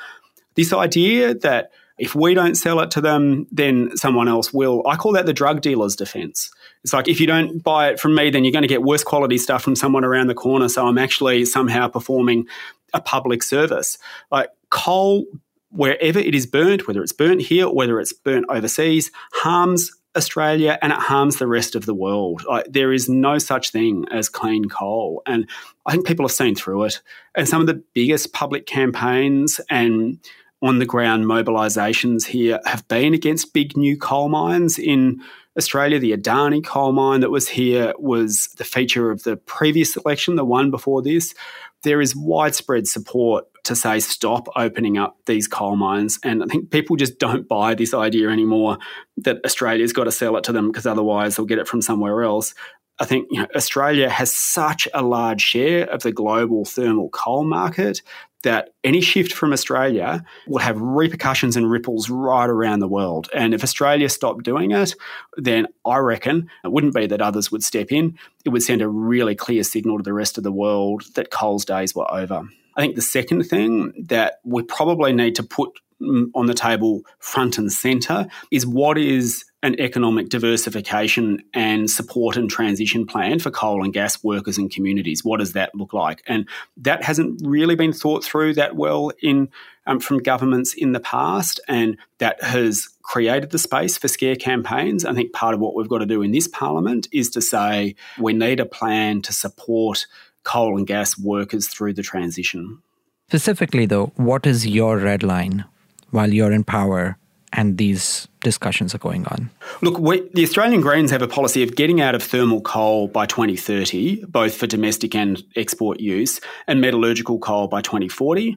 This 0.54 0.72
idea 0.72 1.34
that 1.34 1.70
if 1.98 2.14
we 2.14 2.34
don't 2.34 2.56
sell 2.56 2.80
it 2.80 2.90
to 2.92 3.00
them, 3.00 3.46
then 3.50 3.96
someone 3.96 4.28
else 4.28 4.52
will. 4.52 4.86
I 4.86 4.96
call 4.96 5.12
that 5.12 5.26
the 5.26 5.32
drug 5.32 5.60
dealer's 5.62 5.96
defense. 5.96 6.50
It's 6.84 6.92
like 6.92 7.08
if 7.08 7.20
you 7.20 7.26
don't 7.26 7.62
buy 7.62 7.88
it 7.88 8.00
from 8.00 8.14
me, 8.14 8.30
then 8.30 8.44
you're 8.44 8.52
going 8.52 8.62
to 8.62 8.68
get 8.68 8.82
worse 8.82 9.02
quality 9.02 9.38
stuff 9.38 9.62
from 9.62 9.76
someone 9.76 10.04
around 10.04 10.26
the 10.26 10.34
corner. 10.34 10.68
So 10.68 10.86
I'm 10.86 10.98
actually 10.98 11.44
somehow 11.46 11.88
performing 11.88 12.46
a 12.92 13.00
public 13.00 13.42
service. 13.42 13.98
Like 14.30 14.50
coal, 14.70 15.24
wherever 15.70 16.18
it 16.18 16.34
is 16.34 16.46
burnt, 16.46 16.86
whether 16.86 17.02
it's 17.02 17.12
burnt 17.12 17.42
here 17.42 17.68
whether 17.68 17.98
it's 17.98 18.12
burnt 18.12 18.46
overseas, 18.50 19.10
harms 19.32 19.90
Australia 20.16 20.78
and 20.82 20.92
it 20.92 20.98
harms 20.98 21.36
the 21.36 21.46
rest 21.46 21.74
of 21.74 21.86
the 21.86 21.94
world. 21.94 22.42
Like, 22.48 22.66
there 22.70 22.92
is 22.92 23.08
no 23.08 23.38
such 23.38 23.70
thing 23.70 24.06
as 24.10 24.28
clean 24.28 24.68
coal. 24.68 25.22
And 25.26 25.48
I 25.84 25.92
think 25.92 26.06
people 26.06 26.24
have 26.24 26.32
seen 26.32 26.54
through 26.54 26.84
it. 26.84 27.02
And 27.34 27.48
some 27.48 27.60
of 27.60 27.66
the 27.66 27.82
biggest 27.94 28.32
public 28.32 28.66
campaigns 28.66 29.60
and 29.68 30.18
on 30.62 30.78
the 30.78 30.86
ground 30.86 31.26
mobilisations 31.26 32.26
here 32.26 32.60
have 32.64 32.86
been 32.88 33.14
against 33.14 33.52
big 33.52 33.76
new 33.76 33.96
coal 33.96 34.28
mines 34.28 34.78
in 34.78 35.20
Australia. 35.56 35.98
The 35.98 36.16
Adani 36.16 36.64
coal 36.64 36.92
mine 36.92 37.20
that 37.20 37.30
was 37.30 37.48
here 37.48 37.94
was 37.98 38.48
the 38.56 38.64
feature 38.64 39.10
of 39.10 39.22
the 39.24 39.36
previous 39.36 39.96
election, 39.96 40.36
the 40.36 40.44
one 40.44 40.70
before 40.70 41.02
this. 41.02 41.34
There 41.82 42.00
is 42.00 42.16
widespread 42.16 42.86
support 42.86 43.46
to 43.64 43.76
say 43.76 44.00
stop 44.00 44.48
opening 44.56 44.96
up 44.96 45.18
these 45.26 45.48
coal 45.48 45.76
mines. 45.76 46.18
And 46.22 46.42
I 46.42 46.46
think 46.46 46.70
people 46.70 46.96
just 46.96 47.18
don't 47.18 47.48
buy 47.48 47.74
this 47.74 47.92
idea 47.92 48.28
anymore 48.28 48.78
that 49.18 49.44
Australia's 49.44 49.92
got 49.92 50.04
to 50.04 50.12
sell 50.12 50.36
it 50.36 50.44
to 50.44 50.52
them 50.52 50.68
because 50.70 50.86
otherwise 50.86 51.36
they'll 51.36 51.46
get 51.46 51.58
it 51.58 51.68
from 51.68 51.82
somewhere 51.82 52.22
else. 52.22 52.54
I 52.98 53.04
think 53.04 53.28
you 53.30 53.40
know, 53.40 53.46
Australia 53.54 54.08
has 54.08 54.32
such 54.32 54.88
a 54.94 55.02
large 55.02 55.42
share 55.42 55.84
of 55.90 56.02
the 56.02 56.12
global 56.12 56.64
thermal 56.64 57.10
coal 57.10 57.44
market 57.44 58.00
that 58.42 58.70
any 58.84 59.00
shift 59.00 59.32
from 59.32 59.52
Australia 59.52 60.24
will 60.46 60.58
have 60.58 60.80
repercussions 60.80 61.56
and 61.56 61.70
ripples 61.70 62.08
right 62.08 62.48
around 62.48 62.80
the 62.80 62.88
world. 62.88 63.28
And 63.34 63.54
if 63.54 63.64
Australia 63.64 64.08
stopped 64.08 64.44
doing 64.44 64.70
it, 64.70 64.94
then 65.36 65.66
I 65.84 65.98
reckon 65.98 66.48
it 66.64 66.72
wouldn't 66.72 66.94
be 66.94 67.06
that 67.06 67.22
others 67.22 67.50
would 67.50 67.64
step 67.64 67.90
in. 67.90 68.18
It 68.44 68.50
would 68.50 68.62
send 68.62 68.82
a 68.82 68.88
really 68.88 69.34
clear 69.34 69.64
signal 69.64 69.98
to 69.98 70.02
the 70.02 70.12
rest 70.12 70.38
of 70.38 70.44
the 70.44 70.52
world 70.52 71.04
that 71.14 71.30
coal's 71.30 71.64
days 71.64 71.94
were 71.94 72.10
over. 72.12 72.42
I 72.76 72.80
think 72.80 72.94
the 72.94 73.02
second 73.02 73.44
thing 73.44 73.92
that 74.08 74.40
we 74.44 74.62
probably 74.62 75.12
need 75.12 75.34
to 75.36 75.42
put 75.42 75.70
on 76.00 76.46
the 76.46 76.54
table 76.54 77.02
front 77.18 77.56
and 77.56 77.72
centre 77.72 78.26
is 78.50 78.66
what 78.66 78.98
is 78.98 79.44
an 79.66 79.78
economic 79.80 80.28
diversification 80.28 81.42
and 81.52 81.90
support 81.90 82.36
and 82.36 82.48
transition 82.48 83.04
plan 83.04 83.40
for 83.40 83.50
coal 83.50 83.82
and 83.82 83.92
gas 83.92 84.22
workers 84.22 84.56
and 84.56 84.70
communities. 84.70 85.24
What 85.24 85.40
does 85.40 85.54
that 85.54 85.74
look 85.74 85.92
like? 85.92 86.22
And 86.28 86.48
that 86.76 87.02
hasn't 87.02 87.44
really 87.44 87.74
been 87.74 87.92
thought 87.92 88.22
through 88.22 88.54
that 88.54 88.76
well 88.76 89.10
in 89.20 89.48
um, 89.88 89.98
from 89.98 90.18
governments 90.18 90.72
in 90.72 90.92
the 90.92 91.00
past, 91.00 91.60
and 91.68 91.96
that 92.18 92.42
has 92.42 92.88
created 93.02 93.50
the 93.50 93.58
space 93.58 93.98
for 93.98 94.08
scare 94.08 94.36
campaigns. 94.36 95.04
I 95.04 95.14
think 95.14 95.32
part 95.32 95.54
of 95.54 95.60
what 95.60 95.74
we've 95.74 95.88
got 95.88 95.98
to 95.98 96.06
do 96.06 96.22
in 96.22 96.30
this 96.30 96.48
parliament 96.48 97.08
is 97.12 97.30
to 97.30 97.40
say 97.40 97.96
we 98.18 98.32
need 98.32 98.60
a 98.60 98.66
plan 98.66 99.20
to 99.22 99.32
support 99.32 100.06
coal 100.44 100.78
and 100.78 100.86
gas 100.86 101.18
workers 101.18 101.66
through 101.68 101.94
the 101.94 102.02
transition. 102.02 102.80
Specifically, 103.28 103.86
though, 103.86 104.12
what 104.14 104.46
is 104.46 104.64
your 104.66 104.98
red 104.98 105.24
line 105.24 105.64
while 106.10 106.32
you're 106.32 106.52
in 106.52 106.62
power 106.62 107.18
and 107.56 107.78
these 107.78 108.28
discussions 108.40 108.94
are 108.94 108.98
going 108.98 109.26
on? 109.26 109.50
Look, 109.80 109.98
we, 109.98 110.20
the 110.34 110.44
Australian 110.44 110.82
Greens 110.82 111.10
have 111.10 111.22
a 111.22 111.28
policy 111.28 111.62
of 111.62 111.74
getting 111.74 112.00
out 112.00 112.14
of 112.14 112.22
thermal 112.22 112.60
coal 112.60 113.08
by 113.08 113.26
2030, 113.26 114.26
both 114.26 114.54
for 114.54 114.66
domestic 114.66 115.14
and 115.14 115.42
export 115.56 115.98
use, 115.98 116.40
and 116.68 116.80
metallurgical 116.80 117.38
coal 117.38 117.66
by 117.66 117.80
2040. 117.80 118.56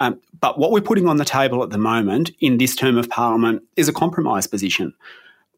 Um, 0.00 0.20
but 0.40 0.58
what 0.58 0.70
we're 0.70 0.82
putting 0.82 1.08
on 1.08 1.16
the 1.16 1.24
table 1.24 1.62
at 1.62 1.70
the 1.70 1.78
moment 1.78 2.30
in 2.40 2.58
this 2.58 2.76
term 2.76 2.98
of 2.98 3.08
parliament 3.08 3.62
is 3.76 3.88
a 3.88 3.92
compromise 3.92 4.46
position 4.46 4.92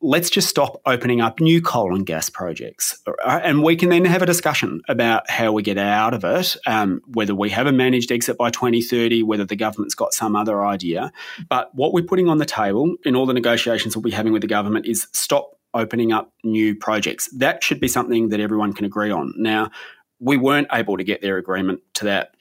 let's 0.00 0.30
just 0.30 0.48
stop 0.48 0.80
opening 0.86 1.20
up 1.20 1.40
new 1.40 1.60
coal 1.60 1.94
and 1.94 2.06
gas 2.06 2.28
projects. 2.28 3.00
And 3.24 3.62
we 3.62 3.76
can 3.76 3.88
then 3.88 4.04
have 4.04 4.22
a 4.22 4.26
discussion 4.26 4.82
about 4.88 5.28
how 5.30 5.52
we 5.52 5.62
get 5.62 5.78
out 5.78 6.14
of 6.14 6.24
it, 6.24 6.56
um, 6.66 7.00
whether 7.06 7.34
we 7.34 7.50
have 7.50 7.66
a 7.66 7.72
managed 7.72 8.12
exit 8.12 8.36
by 8.36 8.50
2030, 8.50 9.22
whether 9.22 9.44
the 9.44 9.56
government's 9.56 9.94
got 9.94 10.12
some 10.12 10.36
other 10.36 10.64
idea. 10.64 11.12
But 11.48 11.74
what 11.74 11.92
we're 11.92 12.04
putting 12.04 12.28
on 12.28 12.38
the 12.38 12.44
table 12.44 12.94
in 13.04 13.16
all 13.16 13.26
the 13.26 13.34
negotiations 13.34 13.96
we'll 13.96 14.02
be 14.02 14.10
having 14.10 14.32
with 14.32 14.42
the 14.42 14.48
government 14.48 14.86
is 14.86 15.08
stop 15.12 15.58
opening 15.74 16.12
up 16.12 16.32
new 16.42 16.74
projects. 16.74 17.28
That 17.36 17.62
should 17.62 17.80
be 17.80 17.88
something 17.88 18.30
that 18.30 18.40
everyone 18.40 18.72
can 18.72 18.84
agree 18.86 19.10
on. 19.10 19.34
Now, 19.36 19.70
we 20.18 20.36
weren't 20.36 20.68
able 20.72 20.96
to 20.96 21.04
get 21.04 21.20
their 21.20 21.36
agreement 21.36 21.80
to 21.94 22.06
that 22.06 22.32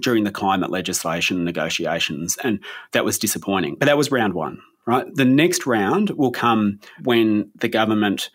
during 0.00 0.24
the 0.24 0.32
climate 0.32 0.70
legislation 0.70 1.44
negotiations, 1.44 2.36
and 2.42 2.58
that 2.92 3.04
was 3.04 3.18
disappointing. 3.18 3.76
But 3.78 3.86
that 3.86 3.96
was 3.96 4.10
round 4.10 4.34
one, 4.34 4.60
right? 4.86 5.06
The 5.14 5.24
next 5.24 5.66
round 5.66 6.10
will 6.10 6.30
come 6.30 6.80
when 7.02 7.50
the 7.56 7.68
government 7.68 8.30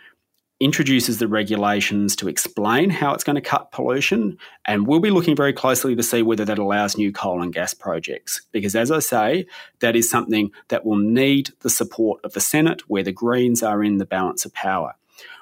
introduces 0.59 1.17
the 1.17 1.27
regulations 1.27 2.15
to 2.15 2.29
explain 2.29 2.91
how 2.91 3.13
it's 3.15 3.23
going 3.23 3.35
to 3.35 3.41
cut 3.41 3.71
pollution. 3.71 4.37
And 4.65 4.85
we'll 4.85 4.99
be 4.99 5.09
looking 5.09 5.35
very 5.35 5.53
closely 5.53 5.95
to 5.95 6.03
see 6.03 6.21
whether 6.21 6.45
that 6.45 6.59
allows 6.59 6.95
new 6.95 7.11
coal 7.11 7.41
and 7.41 7.51
gas 7.51 7.73
projects. 7.73 8.41
Because 8.51 8.75
as 8.75 8.91
I 8.91 8.99
say, 8.99 9.47
that 9.79 9.95
is 9.95 10.07
something 10.07 10.51
that 10.67 10.85
will 10.85 10.97
need 10.97 11.49
the 11.61 11.69
support 11.69 12.23
of 12.23 12.33
the 12.33 12.39
Senate, 12.39 12.81
where 12.87 13.01
the 13.01 13.11
Greens 13.11 13.63
are 13.63 13.83
in 13.83 13.97
the 13.97 14.05
balance 14.05 14.45
of 14.45 14.53
power. 14.53 14.93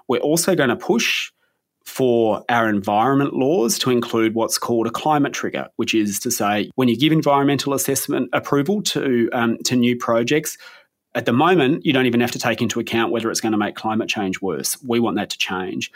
We're 0.08 0.22
also 0.22 0.56
going 0.56 0.70
to 0.70 0.78
push 0.78 1.32
for 1.84 2.46
our 2.48 2.70
environment 2.70 3.34
laws 3.34 3.78
to 3.80 3.90
include 3.90 4.36
what's 4.36 4.58
called 4.58 4.88
a 4.88 4.92
climate 4.92 5.34
trigger, 5.34 5.68
which 5.76 5.94
is 5.94 6.20
to 6.20 6.32
say, 6.32 6.70
when 6.76 6.88
you 6.88 6.96
give 6.96 7.12
environmental 7.12 7.74
assessment 7.74 8.30
approval 8.32 8.82
to 8.84 9.30
um, 9.34 9.58
to 9.66 9.76
new 9.76 9.98
projects, 9.98 10.58
at 11.16 11.26
the 11.26 11.34
moment, 11.34 11.86
you 11.86 11.94
don't 11.94 12.06
even 12.06 12.22
have 12.22 12.32
to 12.32 12.40
take 12.40 12.62
into 12.62 12.80
account 12.80 13.12
whether 13.12 13.30
it's 13.32 13.42
going 13.42 13.52
to 13.52 13.58
make 13.58 13.76
climate 13.76 14.10
change 14.10 14.42
worse. 14.42 14.78
We 14.84 15.00
want 15.00 15.18
that 15.18 15.30
to 15.32 15.38
change. 15.38 15.92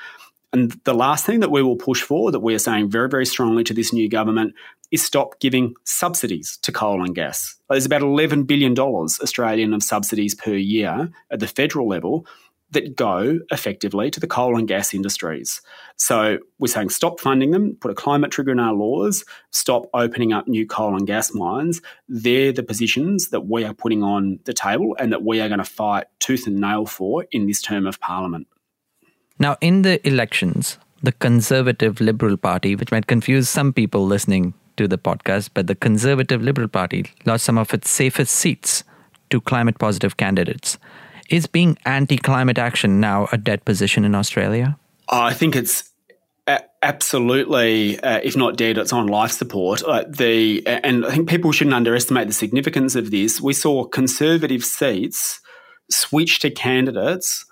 And 0.52 0.72
the 0.84 0.94
last 0.94 1.26
thing 1.26 1.40
that 1.40 1.50
we 1.50 1.64
will 1.64 1.76
push 1.76 2.02
for, 2.02 2.32
that 2.32 2.40
we 2.40 2.54
are 2.54 2.60
saying 2.60 2.92
very, 2.92 3.10
very 3.10 3.26
strongly 3.26 3.64
to 3.64 3.74
this 3.74 3.92
new 3.92 4.08
government, 4.08 4.54
is 4.92 5.04
stop 5.04 5.40
giving 5.40 5.74
subsidies 5.84 6.58
to 6.62 6.72
coal 6.72 7.04
and 7.04 7.16
gas. 7.16 7.56
There's 7.70 7.88
about 7.88 8.04
$11 8.04 8.46
billion 8.46 8.78
Australian 8.78 9.74
of 9.74 9.82
subsidies 9.82 10.36
per 10.36 10.54
year 10.54 11.12
at 11.32 11.40
the 11.40 11.48
federal 11.48 11.88
level 11.88 12.28
that 12.74 12.96
go 12.96 13.40
effectively 13.52 14.12
to 14.12 14.20
the 14.20 14.28
coal 14.28 14.58
and 14.58 14.68
gas 14.68 14.94
industries. 14.94 15.62
So 15.96 16.38
we're 16.60 16.68
saying 16.68 16.90
stop 16.90 17.20
funding 17.20 17.52
them, 17.52 17.78
put 17.80 17.92
a 17.92 17.96
climate 17.96 18.32
trigger 18.32 18.52
in 18.52 18.60
our 18.60 18.74
laws, 18.74 19.24
stop 19.52 19.86
opening 19.94 20.34
up 20.34 20.48
new 20.48 20.68
coal 20.68 20.96
and 20.96 21.08
gas 21.08 21.34
mines. 21.34 21.82
They're 22.08 22.52
the 22.52 22.64
positions 22.64 23.30
that 23.30 23.42
we 23.42 23.64
are 23.64 23.74
putting 23.74 24.04
on 24.04 24.40
the 24.46 24.54
table 24.54 24.96
and 25.00 25.12
that 25.12 25.24
we 25.24 25.40
are 25.42 25.48
going 25.48 25.60
to 25.60 25.66
fight 25.66 26.06
tooth 26.20 26.48
and 26.48 26.60
nail 26.60 26.86
for 26.86 27.26
in 27.32 27.48
this 27.48 27.62
term 27.62 27.88
of 27.88 28.00
parliament. 28.00 28.48
Now, 29.40 29.58
in 29.62 29.82
the 29.82 30.06
elections, 30.08 30.78
the 31.02 31.12
Conservative 31.12 32.00
Liberal 32.00 32.38
Party, 32.38 32.76
which 32.76 32.92
might 32.92 33.08
confuse 33.08 33.50
some 33.50 33.74
people 33.74 34.06
listening 34.06 34.54
to 34.78 34.88
the 34.88 34.98
podcast, 34.98 35.50
but 35.54 35.68
the 35.68 35.76
Conservative 35.76 36.42
Liberal 36.42 36.68
Party 36.68 37.06
lost 37.26 37.44
some 37.44 37.58
of 37.58 37.74
its 37.74 37.90
safest 37.90 38.34
seats 38.34 38.84
to 39.30 39.42
climate 39.42 39.80
positive 39.80 40.18
candidates. 40.18 40.78
Is 41.30 41.48
being 41.48 41.78
anti 41.86 42.18
climate 42.18 42.58
action 42.58 43.00
now 43.00 43.28
a 43.32 43.38
dead 43.38 43.66
position 43.66 44.06
in 44.06 44.16
Australia? 44.16 44.78
I 45.10 45.34
think 45.34 45.56
it's 45.56 45.94
absolutely, 46.84 48.00
uh, 48.02 48.20
if 48.24 48.36
not 48.36 48.58
dead, 48.58 48.78
it's 48.78 48.94
on 48.94 49.08
life 49.08 49.32
support. 49.32 49.82
Uh, 49.84 50.04
the 50.08 50.66
and 50.68 51.06
I 51.06 51.12
think 51.12 51.30
people 51.30 51.52
shouldn't 51.52 51.74
underestimate 51.74 52.28
the 52.28 52.34
significance 52.34 52.96
of 52.96 53.10
this. 53.10 53.42
We 53.42 53.54
saw 53.54 53.86
conservative 53.86 54.64
seats 54.64 55.40
switch 55.90 56.40
to 56.40 56.52
candidates 56.52 57.46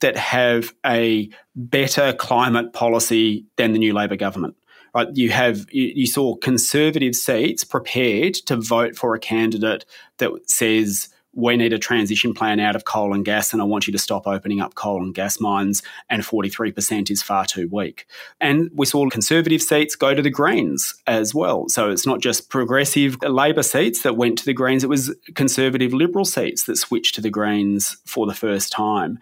that 0.00 0.16
have 0.16 0.74
a 0.84 1.30
better 1.54 2.12
climate 2.12 2.72
policy 2.72 3.46
than 3.56 3.72
the 3.72 3.78
new 3.78 3.94
Labor 3.94 4.16
government. 4.16 4.56
Right, 4.94 5.08
you 5.14 5.30
have 5.30 5.66
you, 5.72 5.92
you 5.94 6.06
saw 6.06 6.34
conservative 6.36 7.14
seats 7.14 7.64
prepared 7.64 8.34
to 8.46 8.56
vote 8.56 8.96
for 8.96 9.14
a 9.14 9.20
candidate 9.20 9.86
that 10.18 10.30
says 10.46 11.08
we 11.34 11.56
need 11.56 11.72
a 11.72 11.78
transition 11.78 12.34
plan 12.34 12.60
out 12.60 12.76
of 12.76 12.84
coal 12.84 13.14
and 13.14 13.24
gas, 13.24 13.52
and 13.52 13.62
I 13.62 13.64
want 13.64 13.86
you 13.86 13.92
to 13.92 13.98
stop 13.98 14.26
opening 14.26 14.60
up 14.60 14.74
coal 14.74 15.02
and 15.02 15.14
gas 15.14 15.40
mines, 15.40 15.82
and 16.10 16.22
43% 16.22 17.10
is 17.10 17.22
far 17.22 17.46
too 17.46 17.68
weak. 17.72 18.06
And 18.40 18.70
we 18.74 18.86
saw 18.86 19.08
conservative 19.08 19.62
seats 19.62 19.96
go 19.96 20.14
to 20.14 20.22
the 20.22 20.30
Greens 20.30 20.94
as 21.06 21.34
well. 21.34 21.68
So 21.68 21.90
it's 21.90 22.06
not 22.06 22.20
just 22.20 22.50
progressive 22.50 23.16
Labor 23.22 23.62
seats 23.62 24.02
that 24.02 24.16
went 24.16 24.38
to 24.38 24.44
the 24.44 24.52
Greens, 24.52 24.84
it 24.84 24.90
was 24.90 25.14
conservative 25.34 25.94
Liberal 25.94 26.24
seats 26.24 26.64
that 26.64 26.76
switched 26.76 27.14
to 27.14 27.20
the 27.20 27.30
Greens 27.30 27.96
for 28.04 28.26
the 28.26 28.34
first 28.34 28.70
time. 28.70 29.18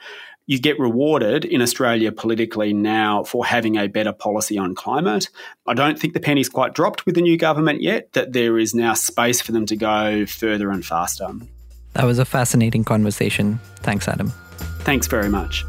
You 0.47 0.59
get 0.59 0.81
rewarded 0.81 1.45
in 1.45 1.63
Australia 1.63 2.11
politically 2.11 2.73
now 2.73 3.23
for 3.23 3.47
having 3.47 3.77
a 3.77 3.87
better 3.87 4.13
policy 4.13 4.59
on 4.59 4.75
climate. 4.75 5.29
I 5.65 5.75
don't 5.75 5.97
think 5.97 6.13
the 6.13 6.19
penny's 6.19 6.49
quite 6.49 6.75
dropped 6.75 7.07
with 7.07 7.15
the 7.15 7.23
new 7.23 7.37
government 7.37 7.83
yet, 7.83 8.13
that 8.15 8.33
there 8.33 8.59
is 8.59 8.75
now 8.75 8.95
space 8.95 9.41
for 9.41 9.53
them 9.53 9.65
to 9.67 9.77
go 9.77 10.27
further 10.27 10.73
and 10.73 10.85
faster. 10.85 11.29
That 11.95 12.05
was 12.05 12.19
a 12.19 12.25
fascinating 12.25 12.85
conversation. 12.85 13.61
Thanks, 13.77 14.09
Adam. 14.09 14.33
Thanks 14.85 15.07
very 15.07 15.29
much. 15.29 15.65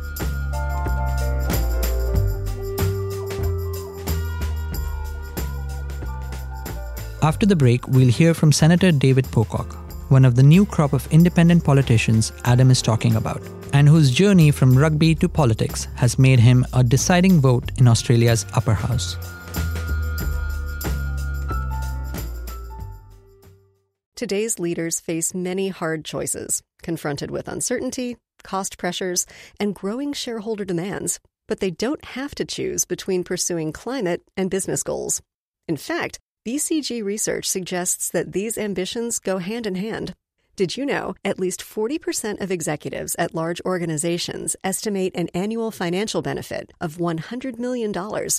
After 7.24 7.46
the 7.46 7.56
break, 7.56 7.88
we'll 7.88 8.10
hear 8.10 8.34
from 8.34 8.52
Senator 8.52 8.92
David 8.92 9.30
Pocock, 9.32 9.76
one 10.10 10.26
of 10.26 10.36
the 10.36 10.42
new 10.42 10.66
crop 10.66 10.92
of 10.94 11.08
independent 11.12 11.64
politicians 11.64 12.32
Adam 12.46 12.72
is 12.72 12.82
talking 12.82 13.16
about, 13.16 13.42
and 13.74 13.88
whose 13.88 14.10
journey 14.10 14.50
from 14.50 14.76
rugby 14.76 15.14
to 15.16 15.30
politics 15.30 15.88
has 15.96 16.18
made 16.18 16.40
him 16.40 16.66
a 16.74 16.84
deciding 16.84 17.40
vote 17.40 17.72
in 17.78 17.88
Australia's 17.88 18.46
upper 18.56 18.74
house. 18.74 19.18
Today's 24.22 24.60
leaders 24.60 25.00
face 25.00 25.34
many 25.34 25.70
hard 25.70 26.06
choices, 26.06 26.62
confronted 26.84 27.32
with 27.32 27.48
uncertainty, 27.48 28.18
cost 28.44 28.78
pressures, 28.78 29.26
and 29.60 29.74
growing 29.74 30.14
shareholder 30.14 30.64
demands. 30.64 31.20
But 31.48 31.60
they 31.60 31.72
don't 31.72 32.06
have 32.06 32.36
to 32.36 32.46
choose 32.46 32.86
between 32.86 33.24
pursuing 33.24 33.74
climate 33.74 34.22
and 34.38 34.52
business 34.52 34.84
goals. 34.84 35.24
In 35.68 35.76
fact, 35.76 36.20
BCG 36.48 37.04
research 37.04 37.50
suggests 37.50 38.12
that 38.12 38.32
these 38.34 38.60
ambitions 38.60 39.18
go 39.18 39.40
hand 39.40 39.66
in 39.66 39.74
hand. 39.74 40.14
Did 40.56 40.78
you 40.78 40.86
know 40.86 41.16
at 41.26 41.40
least 41.40 41.62
40% 41.62 42.42
of 42.42 42.52
executives 42.52 43.16
at 43.18 43.34
large 43.34 43.60
organizations 43.66 44.56
estimate 44.64 45.14
an 45.16 45.30
annual 45.34 45.72
financial 45.72 46.22
benefit 46.22 46.72
of 46.80 46.98
$100 46.98 47.58
million 47.58 47.92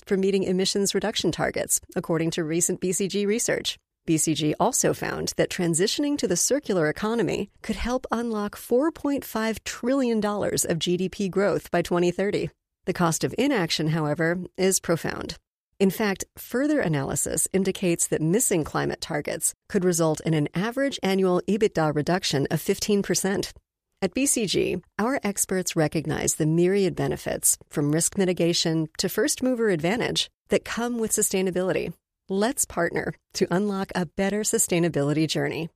for 0.07 0.17
meeting 0.17 0.45
emissions 0.45 0.95
reduction 0.95 1.33
targets, 1.33 1.81
according 1.97 2.31
to 2.31 2.45
recent 2.45 2.81
BCG 2.81 3.27
research? 3.27 3.81
BCG 4.07 4.55
also 4.59 4.93
found 4.93 5.33
that 5.37 5.49
transitioning 5.49 6.19
to 6.19 6.27
the 6.27 6.37
circular 6.37 6.89
economy 6.89 7.51
could 7.63 7.77
help 7.77 8.05
unlock 8.11 8.57
$4.5 8.57 9.63
trillion 9.65 10.19
of 10.19 10.79
GDP 10.79 11.31
growth 11.31 11.71
by 11.71 11.83
2030. 11.83 12.51
The 12.85 12.93
cost 12.93 13.23
of 13.23 13.35
inaction, 13.39 13.89
however, 13.89 14.41
is 14.57 14.81
profound. 14.81 15.39
In 15.79 15.91
fact, 15.91 16.25
further 16.37 16.81
analysis 16.81 17.47
indicates 17.53 18.09
that 18.09 18.21
missing 18.21 18.65
climate 18.65 19.01
targets 19.01 19.55
could 19.69 19.85
result 19.85 20.21
in 20.21 20.35
an 20.35 20.49
average 20.55 20.99
annual 21.03 21.41
EBITDA 21.49 21.95
reduction 21.95 22.47
of 22.51 22.61
15%. 22.61 23.53
At 24.01 24.15
BCG, 24.15 24.83
our 24.99 25.21
experts 25.23 25.77
recognize 25.77 26.35
the 26.35 26.47
myriad 26.47 26.97
benefits, 26.97 27.57
from 27.69 27.93
risk 27.93 28.19
mitigation 28.19 28.89
to 28.99 29.09
first 29.09 29.45
mover 29.45 29.69
advantage, 29.69 30.29
that 30.49 30.65
come 30.65 30.99
with 30.99 31.13
sustainability 31.13 31.93
Let's 32.29 32.65
partner 32.65 33.15
to 33.35 33.49
unlock 33.51 33.91
a 33.97 34.07
better 34.07 34.43
sustainability 34.43 35.27
journey. 35.27 35.71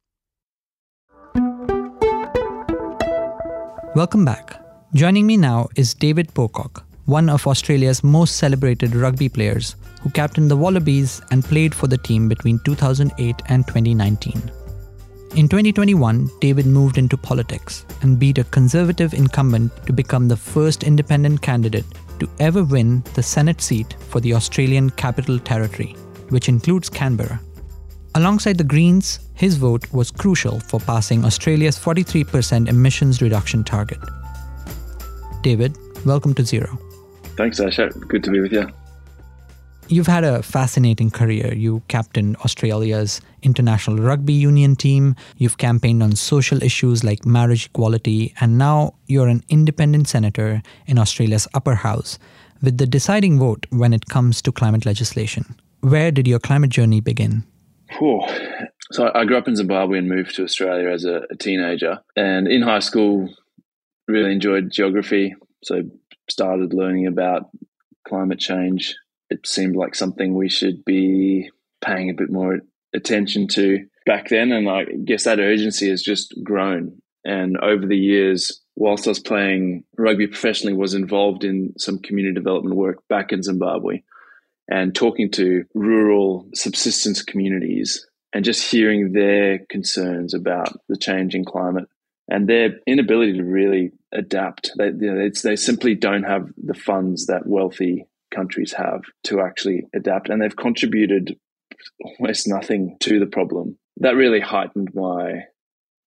Welcome 3.97 4.25
back. 4.25 4.63
Joining 4.95 5.27
me 5.27 5.37
now 5.37 5.67
is 5.75 5.93
David 5.93 6.33
Pocock, 6.35 6.87
one 7.07 7.29
of 7.29 7.49
Australia's 7.49 8.05
most 8.05 8.37
celebrated 8.37 8.95
rugby 8.95 9.29
players 9.29 9.75
who 10.03 10.11
captained 10.11 10.49
the 10.49 10.57
Wallabies 10.57 11.21
and 11.33 11.45
played 11.45 11.75
for 11.75 11.89
the 11.89 11.99
team 11.99 12.29
between 12.29 12.61
2008 12.65 13.43
and 13.49 13.67
2019. 13.67 14.35
In 15.35 15.49
2021, 15.49 16.31
David 16.41 16.67
moved 16.67 16.97
into 16.97 17.17
politics 17.17 17.85
and 18.03 18.21
beat 18.21 18.39
a 18.39 18.45
conservative 18.45 19.15
incumbent 19.15 19.73
to 19.87 19.93
become 19.93 20.29
the 20.29 20.37
first 20.37 20.85
independent 20.85 21.43
candidate 21.43 21.87
to 22.21 22.31
ever 22.39 22.63
win 22.63 23.03
the 23.15 23.23
Senate 23.23 23.61
seat 23.61 23.97
for 24.11 24.21
the 24.21 24.33
Australian 24.33 24.91
Capital 24.91 25.41
Territory 25.41 25.97
which 26.31 26.49
includes 26.49 26.89
Canberra. 26.89 27.41
Alongside 28.15 28.57
the 28.57 28.65
Greens, 28.65 29.21
his 29.35 29.57
vote 29.57 29.93
was 29.93 30.11
crucial 30.11 30.61
for 30.61 30.81
passing 30.81 31.25
Australia's 31.25 31.79
43% 31.79 32.69
emissions 32.69 33.21
reduction 33.21 33.63
target. 33.63 33.99
David, 35.43 35.77
welcome 36.07 36.33
to 36.35 36.45
Zero. 36.45 36.79
Thanks, 37.37 37.61
Asha. 37.61 37.91
Good 38.09 38.25
to 38.25 38.31
be 38.31 38.41
with 38.41 38.53
you. 38.53 38.67
You've 39.89 40.09
had 40.09 40.25
a 40.25 40.43
fascinating 40.43 41.11
career. 41.11 41.55
You 41.55 41.81
captained 41.87 42.37
Australia's 42.39 43.21
international 43.43 43.99
rugby 43.99 44.33
union 44.33 44.75
team, 44.75 45.15
you've 45.37 45.59
campaigned 45.59 46.03
on 46.03 46.17
social 46.17 46.61
issues 46.61 47.05
like 47.05 47.25
marriage 47.25 47.67
equality, 47.67 48.35
and 48.41 48.59
now 48.59 48.95
you're 49.07 49.29
an 49.29 49.45
independent 49.49 50.09
senator 50.09 50.63
in 50.87 50.99
Australia's 50.99 51.47
upper 51.55 51.77
house 51.77 52.19
with 52.63 52.79
the 52.79 52.87
deciding 52.87 53.39
vote 53.39 53.67
when 53.71 53.93
it 53.93 54.07
comes 54.07 54.43
to 54.43 54.51
climate 54.51 54.87
legislation. 54.87 55.55
Where 55.81 56.11
did 56.11 56.27
your 56.27 56.39
climate 56.39 56.71
journey 56.71 57.01
begin? 57.01 57.45
So 58.93 59.11
I 59.15 59.25
grew 59.25 59.37
up 59.37 59.49
in 59.49 59.57
Zimbabwe 59.57 59.99
and 59.99 60.09
moved 60.09 60.37
to 60.37 60.45
Australia 60.45 60.91
as 60.91 61.05
a, 61.05 61.23
a 61.31 61.37
teenager. 61.37 62.01
And 62.15 62.47
in 62.47 62.63
high 62.63 62.81
school, 62.81 63.29
really 64.07 64.33
enjoyed 64.33 64.71
geography. 64.71 65.35
So 65.65 65.83
started 66.31 66.73
learning 66.73 67.07
about 67.07 67.51
climate 68.07 68.39
change. 68.39 68.95
It 69.31 69.47
seemed 69.47 69.77
like 69.77 69.95
something 69.95 70.35
we 70.35 70.49
should 70.49 70.85
be 70.85 71.51
paying 71.85 72.11
a 72.11 72.15
bit 72.15 72.31
more 72.31 72.61
attention 72.95 73.49
to 73.49 73.87
back 74.07 74.29
then. 74.29 74.53
And 74.53 74.69
I 74.69 74.85
guess 75.05 75.25
that 75.25 75.41
urgency 75.41 75.91
has 75.91 76.03
just 76.03 76.35
grown. 76.45 77.01
And 77.25 77.57
over 77.59 77.87
the 77.87 77.99
years, 77.99 78.63
whilst 78.77 79.09
I 79.09 79.11
was 79.11 79.19
playing 79.19 79.83
rugby 79.99 80.29
professionally, 80.29 80.77
was 80.77 80.95
involved 80.95 81.43
in 81.43 81.75
some 81.77 81.99
community 81.99 82.35
development 82.35 82.77
work 82.77 83.03
back 83.09 83.33
in 83.33 83.43
Zimbabwe 83.43 84.03
and 84.69 84.95
talking 84.95 85.31
to 85.33 85.65
rural 85.75 86.49
subsistence 86.55 87.23
communities 87.23 88.07
and 88.33 88.45
just 88.45 88.71
hearing 88.71 89.13
their 89.13 89.61
concerns 89.71 90.35
about 90.35 90.69
the 90.89 90.97
changing 90.97 91.45
climate 91.45 91.89
and 92.29 92.49
their 92.49 92.81
inability 92.87 93.35
to 93.35 93.45
really 93.45 93.93
adapt. 94.13 94.73
They, 94.77 94.87
you 94.87 95.15
know, 95.15 95.31
they 95.43 95.57
simply 95.57 95.95
don't 95.95 96.25
have 96.25 96.49
the 96.57 96.75
funds 96.75 97.27
that 97.27 97.47
wealthy 97.47 98.07
countries 98.35 98.73
have 98.73 99.03
to 99.25 99.41
actually 99.41 99.87
adapt, 99.95 100.29
and 100.29 100.43
they've 100.43 100.57
contributed 100.57 101.39
almost 102.19 102.49
nothing 102.49 102.97
to 103.01 103.21
the 103.21 103.27
problem. 103.27 103.79
That 103.99 104.17
really 104.17 104.41
heightened 104.41 104.95
my 104.95 105.45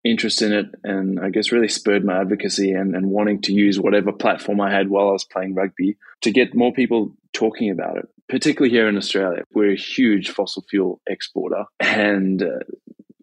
interest 0.04 0.42
in 0.42 0.52
it 0.52 0.66
and 0.82 1.20
I 1.20 1.30
guess 1.30 1.52
really 1.52 1.68
spurred 1.68 2.04
my 2.04 2.20
advocacy 2.20 2.72
and, 2.72 2.96
and 2.96 3.10
wanting 3.10 3.40
to 3.42 3.52
use 3.52 3.78
whatever 3.78 4.12
platform 4.12 4.60
I 4.60 4.72
had 4.72 4.88
while 4.88 5.08
I 5.08 5.12
was 5.12 5.24
playing 5.24 5.54
rugby 5.54 5.96
to 6.22 6.32
get 6.32 6.54
more 6.54 6.72
people 6.72 7.12
talking 7.32 7.70
about 7.70 7.98
it, 7.98 8.08
particularly 8.28 8.70
here 8.70 8.88
in 8.88 8.96
Australia. 8.96 9.44
We're 9.54 9.72
a 9.72 9.76
huge 9.76 10.30
fossil 10.30 10.64
fuel 10.68 11.00
exporter 11.06 11.64
and 11.78 12.42
uh, 12.42 12.64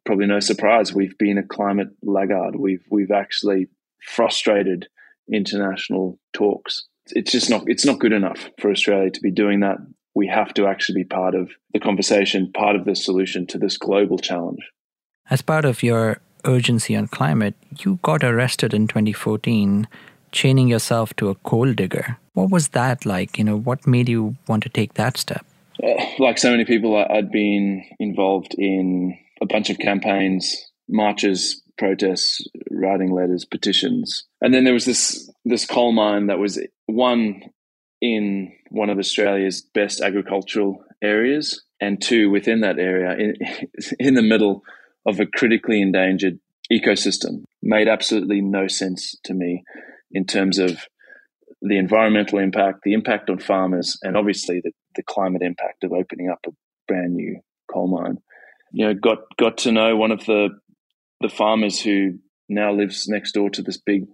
probably 0.06 0.26
no 0.26 0.40
surprise 0.40 0.94
we've 0.94 1.18
been 1.18 1.38
a 1.38 1.44
climate 1.44 1.90
laggard. 2.02 2.56
We've 2.56 2.84
we've 2.90 3.12
actually 3.12 3.68
frustrated 4.02 4.88
international 5.32 6.18
talks. 6.34 6.88
It's 7.08 7.32
just 7.32 7.50
not 7.50 7.64
it's 7.68 7.86
not 7.86 8.00
good 8.00 8.14
enough 8.14 8.50
for 8.60 8.72
Australia 8.72 9.12
to 9.12 9.22
be 9.22 9.32
doing 9.32 9.60
that. 9.60 9.78
We 10.16 10.28
have 10.28 10.54
to 10.56 10.66
actually 10.66 11.04
be 11.04 11.08
part 11.10 11.36
of 11.36 11.52
the 11.74 11.80
conversation, 11.80 12.52
part 12.52 12.76
of 12.76 12.86
the 12.86 12.96
solution 12.96 13.46
to 13.48 13.58
this 13.58 13.78
global 13.78 14.18
challenge. 14.18 14.68
As 15.30 15.42
part 15.42 15.66
of 15.66 15.84
your 15.84 16.22
urgency 16.46 16.96
on 16.96 17.08
climate, 17.08 17.56
you 17.80 18.00
got 18.02 18.24
arrested 18.24 18.74
in 18.74 18.88
2014 18.88 19.88
chaining 20.32 20.68
yourself 20.68 21.14
to 21.16 21.30
a 21.30 21.36
coal 21.36 21.74
digger. 21.74 22.18
What 22.34 22.50
was 22.50 22.70
that 22.70 23.06
like? 23.06 23.38
You 23.38 23.44
know, 23.44 23.58
what 23.58 23.88
made 23.88 24.10
you 24.10 24.36
want 24.48 24.64
to 24.64 24.70
take 24.70 24.94
that 24.94 25.18
step? 25.18 25.46
Uh, 25.84 26.06
like 26.20 26.38
so 26.38 26.52
many 26.52 26.66
people, 26.66 26.96
I'd 26.96 27.32
been 27.32 27.84
involved 28.00 28.54
in 28.58 29.18
a 29.42 29.46
bunch 29.46 29.70
of 29.70 29.80
campaigns, 29.80 30.56
marches, 30.88 31.62
protests, 31.78 32.46
writing 32.70 33.12
letters, 33.12 33.46
petitions, 33.46 34.26
and 34.42 34.54
then 34.54 34.66
there 34.66 34.74
was 34.74 34.86
this 34.86 35.30
this 35.46 35.66
coal 35.66 35.94
mine 35.94 36.28
that 36.28 36.40
was 36.40 36.60
one 36.88 37.42
in 38.02 38.52
one 38.70 38.90
of 38.90 38.98
Australia's 38.98 39.62
best 39.62 40.02
agricultural 40.02 40.84
areas, 41.02 41.64
and 41.80 42.02
two 42.02 42.30
within 42.30 42.62
that 42.62 42.80
area, 42.80 43.16
in 43.18 43.36
in 44.00 44.14
the 44.16 44.22
middle 44.22 44.64
of 45.06 45.20
a 45.20 45.26
critically 45.26 45.82
endangered 45.82 46.40
ecosystem 46.72 47.44
made 47.62 47.88
absolutely 47.88 48.42
no 48.42 48.68
sense 48.68 49.16
to 49.24 49.34
me 49.34 49.64
in 50.12 50.26
terms 50.26 50.60
of 50.60 50.88
the 51.62 51.78
environmental 51.78 52.40
impact, 52.40 52.80
the 52.84 52.94
impact 52.94 53.30
on 53.30 53.40
farmers, 53.40 53.98
and 54.02 54.16
obviously 54.16 54.62
the, 54.64 54.72
the 54.96 55.04
climate 55.04 55.42
impact 55.42 55.84
of 55.84 55.92
opening 55.92 56.30
up 56.30 56.40
a 56.48 56.52
brand 56.88 57.14
new 57.14 57.40
coal 57.72 57.88
mine. 57.88 58.18
You 58.72 58.88
know, 58.88 58.94
got 58.94 59.20
got 59.38 59.58
to 59.60 59.72
know 59.72 59.96
one 59.96 60.12
of 60.12 60.26
the 60.26 60.50
the 61.22 61.30
farmers 61.30 61.82
who 61.82 62.20
now 62.48 62.72
lives 62.72 63.08
next 63.08 63.34
door 63.34 63.50
to 63.50 63.62
this 63.62 63.78
big 63.78 64.06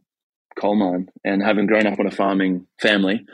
coal 0.60 0.76
mine, 0.76 1.10
and 1.24 1.44
having 1.44 1.68
grown 1.68 1.88
up 1.88 2.00
on 2.00 2.08
a 2.08 2.12
farming 2.12 2.68
family, 2.82 3.26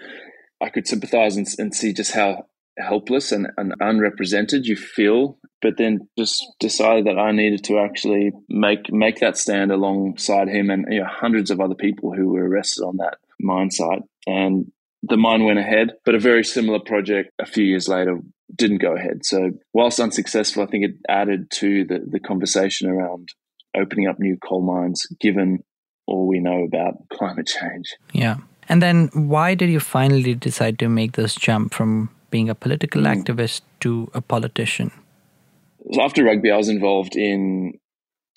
I 0.61 0.69
could 0.69 0.87
sympathise 0.87 1.37
and, 1.37 1.47
and 1.57 1.73
see 1.73 1.93
just 1.93 2.13
how 2.13 2.47
helpless 2.77 3.31
and, 3.31 3.47
and 3.57 3.73
unrepresented 3.79 4.65
you 4.65 4.75
feel 4.75 5.37
but 5.61 5.77
then 5.77 6.07
just 6.17 6.45
decided 6.59 7.05
that 7.05 7.19
I 7.19 7.31
needed 7.31 7.63
to 7.65 7.79
actually 7.79 8.31
make 8.49 8.91
make 8.91 9.19
that 9.19 9.37
stand 9.37 9.71
alongside 9.71 10.47
him 10.47 10.69
and 10.69 10.85
you 10.89 11.01
know, 11.01 11.07
hundreds 11.09 11.51
of 11.51 11.59
other 11.59 11.75
people 11.75 12.13
who 12.13 12.29
were 12.29 12.47
arrested 12.47 12.83
on 12.83 12.97
that 12.97 13.17
mine 13.39 13.71
site. 13.71 14.01
And 14.27 14.71
the 15.03 15.17
mine 15.17 15.45
went 15.45 15.59
ahead, 15.59 15.93
but 16.05 16.15
a 16.15 16.19
very 16.19 16.43
similar 16.43 16.79
project 16.79 17.31
a 17.39 17.45
few 17.45 17.63
years 17.63 17.87
later 17.87 18.19
didn't 18.55 18.81
go 18.81 18.95
ahead. 18.95 19.25
So 19.25 19.51
whilst 19.73 19.99
unsuccessful, 19.99 20.63
I 20.63 20.67
think 20.67 20.85
it 20.85 20.95
added 21.09 21.49
to 21.51 21.85
the, 21.85 21.99
the 22.05 22.19
conversation 22.19 22.89
around 22.89 23.29
opening 23.75 24.07
up 24.07 24.19
new 24.19 24.37
coal 24.37 24.61
mines, 24.61 25.07
given 25.19 25.63
all 26.05 26.27
we 26.27 26.39
know 26.39 26.63
about 26.63 26.95
climate 27.13 27.47
change. 27.47 27.95
Yeah. 28.13 28.37
And 28.69 28.81
then 28.81 29.09
why 29.13 29.55
did 29.55 29.69
you 29.69 29.79
finally 29.79 30.35
decide 30.35 30.79
to 30.79 30.89
make 30.89 31.13
this 31.13 31.35
jump 31.35 31.73
from 31.73 32.09
being 32.29 32.49
a 32.49 32.55
political 32.55 33.01
mm. 33.01 33.15
activist 33.15 33.61
to 33.81 34.09
a 34.13 34.21
politician? 34.21 34.91
After 35.99 36.23
rugby, 36.23 36.51
I 36.51 36.57
was 36.57 36.69
involved 36.69 37.15
in 37.15 37.73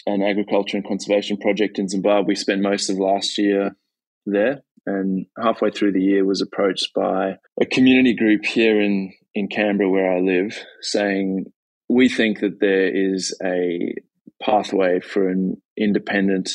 an 0.07 0.23
agriculture 0.23 0.77
and 0.77 0.87
conservation 0.87 1.37
project 1.37 1.79
in 1.79 1.89
Zimbabwe. 1.89 2.29
We 2.29 2.35
spent 2.35 2.63
most 2.63 2.91
of 2.91 2.99
last 2.99 3.39
year 3.39 3.77
there, 4.27 4.63
and 4.87 5.27
halfway 5.43 5.71
through 5.71 5.93
the 5.93 6.03
year 6.03 6.25
was 6.25 6.43
approached 6.43 6.93
by 6.95 7.37
a 7.61 7.67
community 7.67 8.15
group 8.15 8.45
here 8.45 8.81
in 8.81 9.13
in 9.35 9.49
Canberra, 9.49 9.91
where 9.91 10.13
I 10.13 10.21
live, 10.21 10.65
saying 10.81 11.47
we 11.89 12.09
think 12.09 12.41
that 12.41 12.61
there 12.61 12.89
is 12.89 13.37
a 13.43 13.95
pathway 14.43 15.01
for 15.01 15.29
an 15.29 15.61
independent 15.77 16.51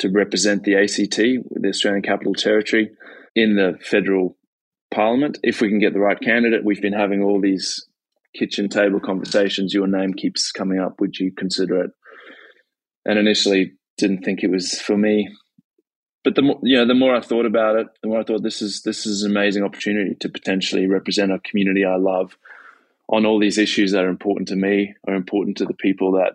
to 0.00 0.10
represent 0.10 0.64
the 0.64 0.76
ACT, 0.76 1.16
the 1.16 1.68
Australian 1.68 2.02
Capital 2.02 2.34
Territory, 2.34 2.90
in 3.34 3.56
the 3.56 3.78
federal 3.82 4.36
parliament. 4.92 5.38
If 5.42 5.60
we 5.60 5.68
can 5.68 5.78
get 5.78 5.92
the 5.92 6.00
right 6.00 6.20
candidate, 6.20 6.64
we've 6.64 6.82
been 6.82 6.92
having 6.92 7.22
all 7.22 7.40
these 7.40 7.86
kitchen 8.34 8.68
table 8.68 9.00
conversations, 9.00 9.74
your 9.74 9.86
name 9.86 10.14
keeps 10.14 10.52
coming 10.52 10.78
up. 10.78 11.00
Would 11.00 11.18
you 11.18 11.32
consider 11.32 11.84
it? 11.84 11.90
And 13.04 13.18
initially, 13.18 13.72
didn't 13.98 14.24
think 14.24 14.42
it 14.42 14.50
was 14.50 14.80
for 14.80 14.96
me. 14.96 15.28
But 16.22 16.34
the 16.34 16.42
more, 16.42 16.58
you 16.62 16.76
know, 16.76 16.86
the 16.86 16.94
more 16.94 17.14
I 17.14 17.20
thought 17.20 17.46
about 17.46 17.76
it, 17.76 17.86
the 18.02 18.08
more 18.08 18.20
I 18.20 18.24
thought 18.24 18.42
this 18.42 18.60
is 18.60 18.82
this 18.82 19.06
is 19.06 19.22
an 19.22 19.30
amazing 19.30 19.62
opportunity 19.62 20.14
to 20.20 20.28
potentially 20.28 20.86
represent 20.86 21.32
a 21.32 21.38
community 21.38 21.84
I 21.84 21.96
love 21.96 22.36
on 23.08 23.26
all 23.26 23.40
these 23.40 23.58
issues 23.58 23.92
that 23.92 24.04
are 24.04 24.10
important 24.10 24.48
to 24.48 24.56
me, 24.56 24.94
are 25.08 25.14
important 25.14 25.56
to 25.58 25.64
the 25.64 25.74
people 25.74 26.12
that 26.12 26.34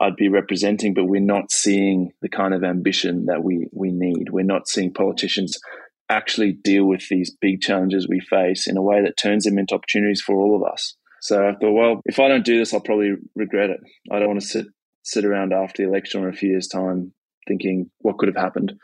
I'd 0.00 0.16
be 0.16 0.28
representing. 0.28 0.94
But 0.94 1.04
we're 1.04 1.20
not 1.20 1.52
seeing 1.52 2.12
the 2.22 2.28
kind 2.28 2.54
of 2.54 2.64
ambition 2.64 3.26
that 3.26 3.44
we 3.44 3.68
we 3.72 3.92
need. 3.92 4.30
We're 4.30 4.44
not 4.44 4.68
seeing 4.68 4.92
politicians 4.92 5.58
actually 6.08 6.52
deal 6.52 6.86
with 6.86 7.08
these 7.08 7.30
big 7.30 7.60
challenges 7.60 8.08
we 8.08 8.18
face 8.18 8.66
in 8.66 8.76
a 8.76 8.82
way 8.82 9.00
that 9.00 9.16
turns 9.16 9.44
them 9.44 9.58
into 9.58 9.74
opportunities 9.74 10.20
for 10.20 10.34
all 10.36 10.56
of 10.56 10.68
us. 10.68 10.96
So 11.20 11.48
I 11.48 11.52
thought, 11.52 11.72
well, 11.72 12.00
if 12.06 12.18
I 12.18 12.28
don't 12.28 12.44
do 12.44 12.58
this, 12.58 12.72
I'll 12.72 12.80
probably 12.80 13.12
regret 13.34 13.70
it. 13.70 13.80
I 14.10 14.18
don't 14.18 14.28
want 14.28 14.40
to 14.40 14.46
sit 14.46 14.66
sit 15.02 15.24
around 15.24 15.52
after 15.52 15.82
the 15.82 15.88
election 15.88 16.22
or 16.22 16.28
a 16.28 16.34
few 16.34 16.50
years' 16.50 16.68
time 16.68 17.12
thinking 17.48 17.90
what 18.00 18.18
could 18.18 18.28
have 18.28 18.42
happened. 18.42 18.74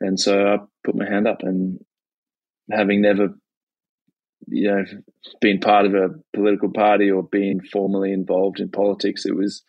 And 0.00 0.18
so 0.18 0.46
I 0.46 0.56
put 0.84 0.96
my 0.96 1.08
hand 1.08 1.28
up, 1.28 1.38
and 1.42 1.78
having 2.70 3.02
never, 3.02 3.28
you 4.46 4.70
know, 4.70 4.84
been 5.40 5.60
part 5.60 5.86
of 5.86 5.94
a 5.94 6.08
political 6.34 6.72
party 6.72 7.10
or 7.10 7.22
been 7.22 7.60
formally 7.72 8.12
involved 8.12 8.60
in 8.60 8.70
politics, 8.70 9.26
it 9.26 9.36
was 9.36 9.62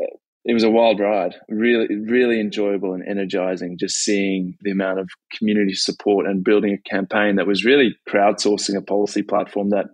uh, 0.00 0.16
it 0.44 0.54
was 0.54 0.64
a 0.64 0.70
wild 0.70 0.98
ride. 0.98 1.36
Really, 1.48 1.94
really 1.94 2.40
enjoyable 2.40 2.94
and 2.94 3.06
energizing. 3.08 3.76
Just 3.78 3.96
seeing 3.96 4.56
the 4.62 4.72
amount 4.72 4.98
of 4.98 5.08
community 5.36 5.74
support 5.74 6.26
and 6.26 6.44
building 6.44 6.74
a 6.74 6.88
campaign 6.88 7.36
that 7.36 7.46
was 7.46 7.64
really 7.64 7.96
crowdsourcing 8.08 8.76
a 8.76 8.82
policy 8.82 9.22
platform 9.22 9.70
that 9.70 9.86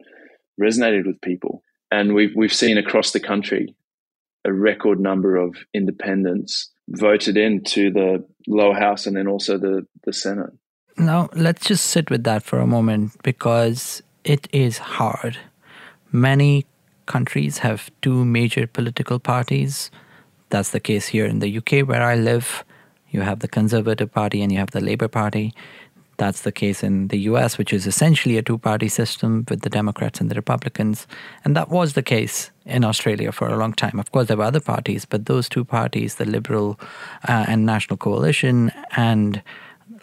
resonated 0.60 1.06
with 1.06 1.20
people. 1.20 1.62
And 1.90 2.14
we've, 2.14 2.32
we've 2.36 2.52
seen 2.52 2.78
across 2.78 3.12
the 3.12 3.20
country 3.20 3.74
a 4.44 4.52
record 4.52 5.00
number 5.00 5.36
of 5.36 5.56
independents 5.74 6.70
voted 6.88 7.36
into 7.36 7.90
the 7.90 8.24
lower 8.46 8.74
house 8.74 9.06
and 9.06 9.16
then 9.16 9.26
also 9.26 9.58
the, 9.58 9.86
the 10.04 10.12
Senate. 10.12 10.50
Now, 10.96 11.28
let's 11.34 11.66
just 11.66 11.86
sit 11.86 12.10
with 12.10 12.24
that 12.24 12.42
for 12.42 12.58
a 12.58 12.66
moment 12.66 13.12
because 13.22 14.02
it 14.24 14.48
is 14.52 14.78
hard. 14.78 15.38
Many 16.10 16.66
countries 17.06 17.58
have 17.58 17.90
two 18.02 18.24
major 18.24 18.66
political 18.66 19.18
parties. 19.18 19.90
That's 20.50 20.70
the 20.70 20.80
case 20.80 21.08
here 21.08 21.26
in 21.26 21.38
the 21.40 21.58
UK, 21.58 21.86
where 21.86 22.02
I 22.02 22.14
live. 22.14 22.64
You 23.10 23.22
have 23.22 23.40
the 23.40 23.48
Conservative 23.48 24.12
Party 24.12 24.42
and 24.42 24.52
you 24.52 24.58
have 24.58 24.72
the 24.72 24.80
Labour 24.80 25.08
Party. 25.08 25.54
That's 26.18 26.42
the 26.42 26.52
case 26.52 26.82
in 26.82 27.08
the 27.08 27.18
US, 27.30 27.58
which 27.58 27.72
is 27.72 27.86
essentially 27.86 28.36
a 28.36 28.42
two 28.42 28.58
party 28.58 28.88
system 28.88 29.44
with 29.48 29.62
the 29.62 29.70
Democrats 29.70 30.20
and 30.20 30.30
the 30.30 30.34
Republicans. 30.34 31.06
And 31.44 31.56
that 31.56 31.70
was 31.70 31.94
the 31.94 32.02
case 32.02 32.50
in 32.66 32.84
Australia 32.84 33.32
for 33.32 33.48
a 33.48 33.56
long 33.56 33.72
time. 33.72 33.98
Of 33.98 34.10
course, 34.12 34.26
there 34.26 34.36
were 34.36 34.44
other 34.44 34.60
parties, 34.60 35.04
but 35.04 35.26
those 35.26 35.48
two 35.48 35.64
parties, 35.64 36.16
the 36.16 36.24
Liberal 36.24 36.78
uh, 37.28 37.46
and 37.48 37.64
National 37.64 37.96
Coalition 37.96 38.72
and 38.96 39.40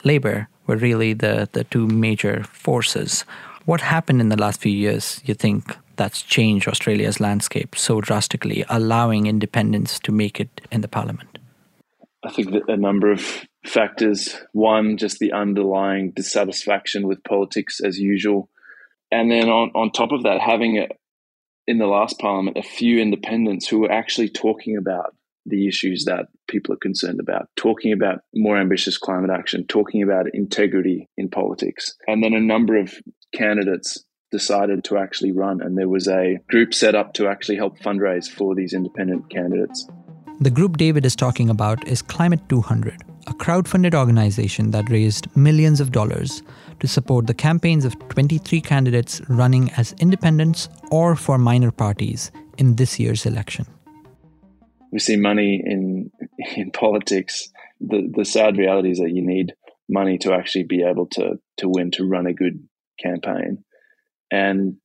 Labor, 0.03 0.47
were 0.67 0.77
really 0.77 1.13
the, 1.13 1.49
the 1.51 1.65
two 1.65 1.85
major 1.87 2.43
forces. 2.45 3.25
What 3.65 3.81
happened 3.81 4.21
in 4.21 4.29
the 4.29 4.39
last 4.39 4.61
few 4.61 4.71
years, 4.71 5.21
you 5.25 5.33
think, 5.33 5.75
that's 5.97 6.21
changed 6.21 6.67
Australia's 6.67 7.19
landscape 7.19 7.75
so 7.75 8.01
drastically, 8.01 8.65
allowing 8.69 9.27
independents 9.27 9.99
to 9.99 10.11
make 10.11 10.39
it 10.39 10.61
in 10.71 10.81
the 10.81 10.87
parliament? 10.87 11.39
I 12.23 12.31
think 12.31 12.51
that 12.51 12.67
a 12.67 12.77
number 12.77 13.11
of 13.11 13.45
factors. 13.67 14.35
One, 14.53 14.97
just 14.97 15.19
the 15.19 15.33
underlying 15.33 16.11
dissatisfaction 16.11 17.07
with 17.07 17.23
politics 17.23 17.79
as 17.79 17.99
usual. 17.99 18.49
And 19.11 19.31
then 19.31 19.49
on, 19.49 19.71
on 19.75 19.91
top 19.91 20.11
of 20.11 20.23
that, 20.23 20.41
having 20.41 20.77
a, 20.79 20.87
in 21.67 21.77
the 21.77 21.87
last 21.87 22.19
parliament 22.19 22.57
a 22.57 22.63
few 22.63 22.99
independents 22.99 23.67
who 23.67 23.79
were 23.79 23.91
actually 23.91 24.29
talking 24.29 24.77
about 24.77 25.15
the 25.45 25.67
issues 25.67 26.05
that 26.05 26.27
people 26.47 26.73
are 26.73 26.77
concerned 26.77 27.19
about, 27.19 27.49
talking 27.55 27.93
about 27.93 28.21
more 28.33 28.57
ambitious 28.57 28.97
climate 28.97 29.29
action, 29.29 29.65
talking 29.67 30.01
about 30.01 30.25
integrity 30.33 31.07
in 31.17 31.29
politics. 31.29 31.95
And 32.07 32.23
then 32.23 32.33
a 32.33 32.41
number 32.41 32.77
of 32.77 32.95
candidates 33.33 34.03
decided 34.31 34.83
to 34.85 34.97
actually 34.97 35.31
run, 35.31 35.61
and 35.61 35.77
there 35.77 35.87
was 35.87 36.07
a 36.07 36.39
group 36.49 36.73
set 36.73 36.95
up 36.95 37.13
to 37.13 37.27
actually 37.27 37.57
help 37.57 37.79
fundraise 37.79 38.29
for 38.29 38.55
these 38.55 38.73
independent 38.73 39.29
candidates. 39.29 39.87
The 40.41 40.49
group 40.49 40.77
David 40.77 41.05
is 41.05 41.15
talking 41.15 41.49
about 41.49 41.87
is 41.87 42.01
Climate 42.01 42.41
200, 42.49 43.03
a 43.27 43.33
crowd-funded 43.33 43.95
organization 43.95 44.71
that 44.71 44.89
raised 44.89 45.35
millions 45.35 45.79
of 45.79 45.91
dollars 45.91 46.43
to 46.79 46.87
support 46.87 47.27
the 47.27 47.33
campaigns 47.33 47.85
of 47.85 47.97
23 48.09 48.61
candidates 48.61 49.21
running 49.29 49.71
as 49.77 49.93
independents 49.99 50.69
or 50.91 51.15
for 51.15 51.37
minor 51.37 51.71
parties 51.71 52.31
in 52.57 52.75
this 52.75 52.99
year's 52.99 53.25
election 53.25 53.65
we 54.95 54.99
see 54.99 55.17
money 55.17 55.61
in 55.63 56.09
in 56.55 56.71
politics. 56.71 57.49
The 57.81 58.09
the 58.15 58.23
sad 58.23 58.55
reality 58.55 58.91
is 58.91 58.99
that 58.99 59.11
you 59.11 59.21
need 59.21 59.53
money 59.89 60.17
to 60.19 60.31
actually 60.31 60.63
be 60.63 60.83
able 60.83 61.07
to 61.07 61.37
to 61.57 61.67
win 61.67 61.91
to 61.91 62.07
run 62.07 62.27
a 62.27 62.33
good 62.33 62.65
campaign, 62.97 63.65
and 64.31 64.77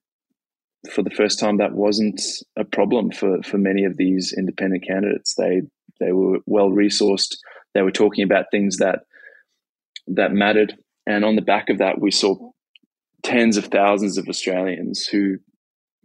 for 0.93 1.03
the 1.03 1.11
first 1.11 1.39
time, 1.39 1.59
that 1.59 1.75
wasn't 1.75 2.21
a 2.57 2.65
problem 2.65 3.13
for 3.13 3.41
for 3.45 3.57
many 3.57 3.85
of 3.85 3.97
these 3.97 4.35
independent 4.37 4.85
candidates. 4.85 5.37
They 5.37 5.63
they 6.01 6.11
were 6.11 6.41
well 6.45 6.71
resourced. 6.71 7.37
They 7.75 7.83
were 7.83 7.93
talking 7.93 8.25
about 8.25 8.47
things 8.51 8.79
that 8.79 9.01
that 10.09 10.33
mattered, 10.33 10.77
and 11.07 11.25
on 11.25 11.37
the 11.37 11.43
back 11.43 11.71
of 11.71 11.79
that, 11.79 12.01
we 12.01 12.11
saw 12.11 12.51
tens 13.23 13.57
of 13.57 13.67
thousands 13.67 14.19
of 14.19 14.29
Australians 14.29 15.07
who 15.07 15.39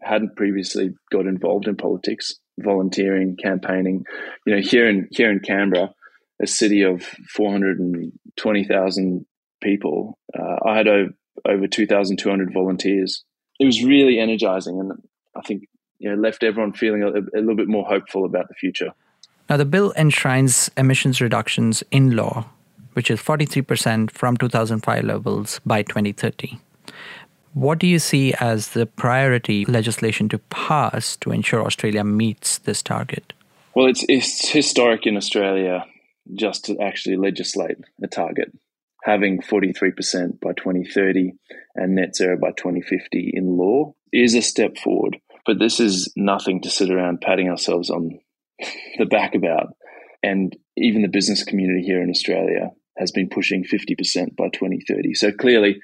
hadn't 0.02 0.36
previously 0.36 0.92
got 1.12 1.26
involved 1.26 1.68
in 1.68 1.76
politics 1.76 2.36
volunteering, 2.60 3.36
campaigning. 3.42 4.06
You 4.46 4.56
know, 4.56 4.62
here 4.62 4.88
in 4.88 5.08
here 5.12 5.32
in 5.32 5.40
Canberra, 5.40 5.94
a 6.42 6.48
city 6.48 6.84
of 6.84 7.04
four 7.04 7.52
hundred 7.52 7.80
and 7.80 8.12
twenty 8.36 8.64
thousand 8.64 9.26
people, 9.62 10.18
uh, 10.38 10.58
I 10.66 10.78
had 10.78 10.88
over, 10.88 11.10
over 11.48 11.68
two 11.68 11.88
thousand 11.88 12.18
two 12.18 12.30
hundred 12.30 12.54
volunteers. 12.54 13.24
It 13.60 13.66
was 13.66 13.84
really 13.84 14.20
energizing, 14.20 14.80
and 14.80 14.92
I 15.36 15.42
think 15.42 15.64
you 16.00 16.10
know 16.10 16.16
left 16.16 16.44
everyone 16.44 16.74
feeling 16.74 17.04
a, 17.04 17.08
a 17.08 17.40
little 17.40 17.56
bit 17.56 17.68
more 17.68 17.86
hopeful 17.86 18.26
about 18.26 18.48
the 18.48 18.56
future. 18.56 18.92
Now, 19.50 19.58
the 19.58 19.66
bill 19.66 19.94
enshrines 19.96 20.72
emissions 20.76 21.22
reductions 21.22 21.84
in 21.92 22.16
law, 22.16 22.46
which 22.94 23.12
is 23.12 23.20
43% 23.20 24.10
from 24.10 24.38
2005 24.38 25.04
levels 25.04 25.60
by 25.66 25.84
2030. 25.84 26.58
What 27.54 27.80
do 27.80 27.88
you 27.88 28.00
see 28.00 28.34
as 28.40 28.70
the 28.70 28.86
priority 28.86 29.64
legislation 29.66 30.28
to 30.30 30.40
pass 30.40 31.16
to 31.18 31.32
ensure 31.32 31.64
Australia 31.64 32.04
meets 32.04 32.58
this 32.58 32.82
target? 32.82 33.34
Well, 33.76 33.88
it's, 33.88 34.04
it's 34.10 34.50
historic 34.50 35.06
in 35.06 35.16
Australia 35.16 35.86
just 36.34 36.66
to 36.66 36.80
actually 36.80 37.18
legislate 37.18 37.78
a 38.02 38.08
target. 38.08 38.52
Having 39.04 39.42
43% 39.42 40.40
by 40.42 40.54
2030 40.54 41.34
and 41.76 41.96
net 41.96 42.16
zero 42.16 42.38
by 42.38 42.50
2050 42.52 43.32
in 43.34 43.58
law 43.58 43.94
is 44.12 44.34
a 44.34 44.42
step 44.42 44.78
forward. 44.78 45.18
But 45.46 45.60
this 45.60 45.80
is 45.80 46.12
nothing 46.16 46.62
to 46.64 46.72
sit 46.72 46.90
around 46.90 47.22
patting 47.22 47.50
ourselves 47.50 47.92
on 47.92 48.20
the 48.98 49.06
back 49.06 49.36
about. 49.36 49.76
And 50.24 50.56
even 50.78 51.02
the 51.02 51.08
business 51.08 51.44
community 51.44 51.84
here 51.84 52.02
in 52.02 52.10
Australia 52.10 52.72
has 52.98 53.12
been 53.12 53.30
pushing 53.30 53.64
50% 53.64 54.36
by 54.36 54.50
2030. 54.50 55.14
So 55.14 55.32
clearly, 55.32 55.80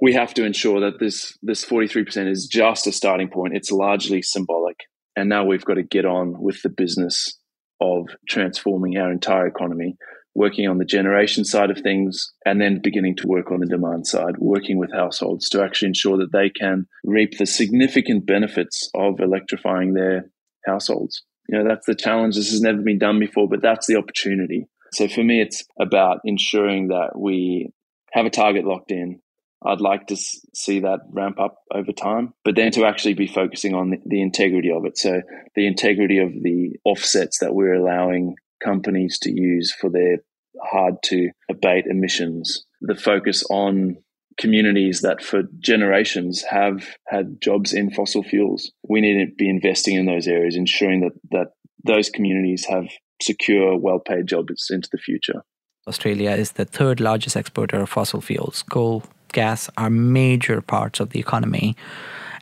we 0.00 0.12
have 0.12 0.34
to 0.34 0.44
ensure 0.44 0.80
that 0.80 0.98
this 0.98 1.38
this 1.42 1.64
43% 1.64 2.28
is 2.28 2.46
just 2.46 2.86
a 2.86 2.92
starting 2.92 3.28
point. 3.28 3.56
It's 3.56 3.70
largely 3.70 4.20
symbolic. 4.20 4.76
And 5.16 5.28
now 5.28 5.44
we've 5.44 5.64
got 5.64 5.74
to 5.74 5.82
get 5.82 6.04
on 6.04 6.40
with 6.40 6.62
the 6.62 6.70
business 6.70 7.38
of 7.80 8.08
transforming 8.28 8.96
our 8.96 9.12
entire 9.12 9.46
economy, 9.46 9.96
working 10.34 10.68
on 10.68 10.78
the 10.78 10.84
generation 10.84 11.44
side 11.44 11.70
of 11.70 11.78
things, 11.78 12.32
and 12.46 12.60
then 12.60 12.80
beginning 12.82 13.16
to 13.16 13.26
work 13.26 13.50
on 13.50 13.60
the 13.60 13.66
demand 13.66 14.06
side, 14.06 14.38
working 14.38 14.78
with 14.78 14.92
households 14.92 15.48
to 15.50 15.62
actually 15.62 15.88
ensure 15.88 16.16
that 16.16 16.32
they 16.32 16.48
can 16.48 16.86
reap 17.04 17.38
the 17.38 17.46
significant 17.46 18.26
benefits 18.26 18.88
of 18.94 19.20
electrifying 19.20 19.94
their 19.94 20.30
households. 20.64 21.22
You 21.48 21.58
know, 21.58 21.68
that's 21.68 21.86
the 21.86 21.94
challenge. 21.94 22.36
This 22.36 22.50
has 22.50 22.60
never 22.60 22.80
been 22.80 22.98
done 22.98 23.18
before, 23.18 23.48
but 23.48 23.62
that's 23.62 23.86
the 23.86 23.96
opportunity. 23.96 24.68
So 24.92 25.08
for 25.08 25.22
me, 25.22 25.40
it's 25.40 25.64
about 25.80 26.20
ensuring 26.24 26.88
that 26.88 27.18
we 27.18 27.72
have 28.12 28.26
a 28.26 28.30
target 28.30 28.64
locked 28.64 28.90
in, 28.90 29.20
I'd 29.64 29.80
like 29.80 30.08
to 30.08 30.16
see 30.16 30.80
that 30.80 31.00
ramp 31.10 31.38
up 31.38 31.56
over 31.72 31.92
time, 31.92 32.34
but 32.44 32.56
then 32.56 32.72
to 32.72 32.84
actually 32.84 33.14
be 33.14 33.26
focusing 33.26 33.74
on 33.74 33.96
the, 34.04 34.20
integrity 34.20 34.70
of 34.72 34.84
it. 34.84 34.98
So 34.98 35.22
the 35.54 35.66
integrity 35.66 36.18
of 36.18 36.32
the 36.32 36.76
offsets 36.84 37.38
that 37.38 37.54
we're 37.54 37.74
allowing 37.74 38.36
companies 38.62 39.18
to 39.20 39.30
use 39.30 39.72
for 39.72 39.88
their 39.88 40.18
hard 40.62 40.94
to 41.04 41.30
abate 41.50 41.86
emissions, 41.86 42.64
the 42.80 42.96
focus 42.96 43.44
on 43.50 43.98
communities 44.38 45.00
that 45.00 45.22
for 45.22 45.42
generations 45.58 46.42
have 46.42 46.96
had 47.08 47.40
jobs 47.40 47.72
in 47.72 47.90
fossil 47.90 48.22
fuels. 48.22 48.72
We 48.88 49.00
need 49.00 49.24
to 49.24 49.34
be 49.34 49.48
investing 49.48 49.96
in 49.96 50.06
those 50.06 50.26
areas, 50.26 50.56
ensuring 50.56 51.00
that, 51.00 51.12
that 51.30 51.48
those 51.84 52.10
communities 52.10 52.64
have 52.66 52.88
secure, 53.20 53.76
well 53.76 53.98
paid 53.98 54.26
jobs 54.26 54.68
into 54.70 54.88
the 54.90 54.98
future. 54.98 55.42
Australia 55.86 56.30
is 56.30 56.52
the 56.52 56.64
third 56.64 57.00
largest 57.00 57.36
exporter 57.36 57.80
of 57.80 57.88
fossil 57.88 58.20
fuels 58.20 58.62
coal, 58.62 59.02
gas 59.32 59.68
are 59.76 59.90
major 59.90 60.60
parts 60.60 61.00
of 61.00 61.10
the 61.10 61.18
economy. 61.18 61.76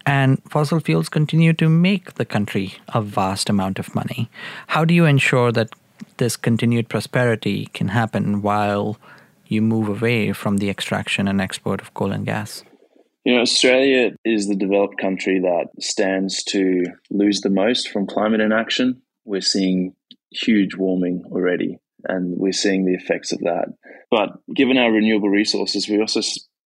And 0.07 0.43
fossil 0.49 0.81
fuels 0.81 1.09
continue 1.09 1.53
to 1.55 1.69
make 1.69 2.15
the 2.15 2.25
country 2.25 2.75
a 2.89 3.03
vast 3.03 3.49
amount 3.49 3.79
of 3.79 3.95
money. 3.95 4.31
How 4.69 4.85
do 4.85 4.95
you 4.95 5.05
ensure 5.05 5.53
that 5.53 5.71
this 6.17 6.37
continued 6.37 6.89
prosperity 6.89 7.67
can 7.73 7.89
happen 7.89 8.43
while 8.43 8.99
you 9.51 9.63
move 9.63 9.89
away 9.89 10.33
from 10.33 10.59
the 10.59 10.71
extraction 10.71 11.29
and 11.29 11.41
export 11.41 11.81
of 11.81 11.93
coal 11.95 12.13
and 12.13 12.25
gas? 12.25 12.63
You 13.25 13.35
know, 13.35 13.43
Australia 13.43 14.13
is 14.25 14.49
the 14.49 14.57
developed 14.57 14.99
country 14.99 15.41
that 15.41 15.69
stands 15.83 16.43
to 16.45 16.85
lose 17.11 17.41
the 17.41 17.51
most 17.51 17.91
from 17.91 18.07
climate 18.07 18.41
inaction. 18.41 19.03
We're 19.25 19.43
seeing 19.43 19.95
huge 20.31 20.75
warming 20.75 21.25
already, 21.31 21.79
and 22.05 22.39
we're 22.39 22.53
seeing 22.53 22.87
the 22.87 22.95
effects 22.95 23.33
of 23.33 23.41
that. 23.41 23.67
But 24.11 24.31
given 24.55 24.79
our 24.79 24.91
renewable 24.91 25.29
resources, 25.29 25.89
we 25.89 26.01
also 26.01 26.23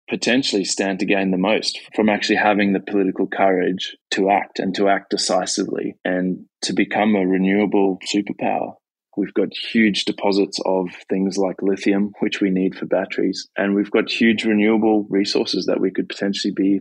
potentially 0.08 0.64
stand 0.64 0.98
to 0.98 1.06
gain 1.06 1.30
the 1.30 1.38
most 1.38 1.78
from 1.94 2.08
actually 2.08 2.36
having 2.36 2.72
the 2.72 2.80
political 2.80 3.26
courage 3.26 3.96
to 4.10 4.28
act 4.28 4.58
and 4.58 4.74
to 4.74 4.88
act 4.88 5.10
decisively 5.10 5.94
and 6.04 6.44
to 6.62 6.72
become 6.72 7.14
a 7.14 7.26
renewable 7.26 7.98
superpower. 8.12 8.74
We've 9.16 9.34
got 9.34 9.48
huge 9.52 10.04
deposits 10.04 10.58
of 10.64 10.88
things 11.08 11.36
like 11.36 11.56
lithium, 11.60 12.12
which 12.20 12.40
we 12.40 12.50
need 12.50 12.74
for 12.74 12.86
batteries, 12.86 13.48
and 13.56 13.74
we've 13.74 13.90
got 13.90 14.10
huge 14.10 14.44
renewable 14.44 15.06
resources 15.10 15.66
that 15.66 15.80
we 15.80 15.90
could 15.90 16.08
potentially 16.08 16.52
be 16.54 16.80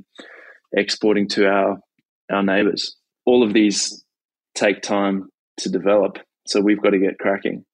exporting 0.73 1.27
to 1.29 1.47
our 1.47 1.79
our 2.31 2.43
neighbors. 2.43 2.95
All 3.25 3.43
of 3.43 3.53
these 3.53 4.03
take 4.55 4.81
time 4.81 5.29
to 5.57 5.69
develop, 5.69 6.19
so 6.47 6.61
we've 6.61 6.81
got 6.81 6.91
to 6.91 6.99
get 6.99 7.19
cracking. 7.19 7.65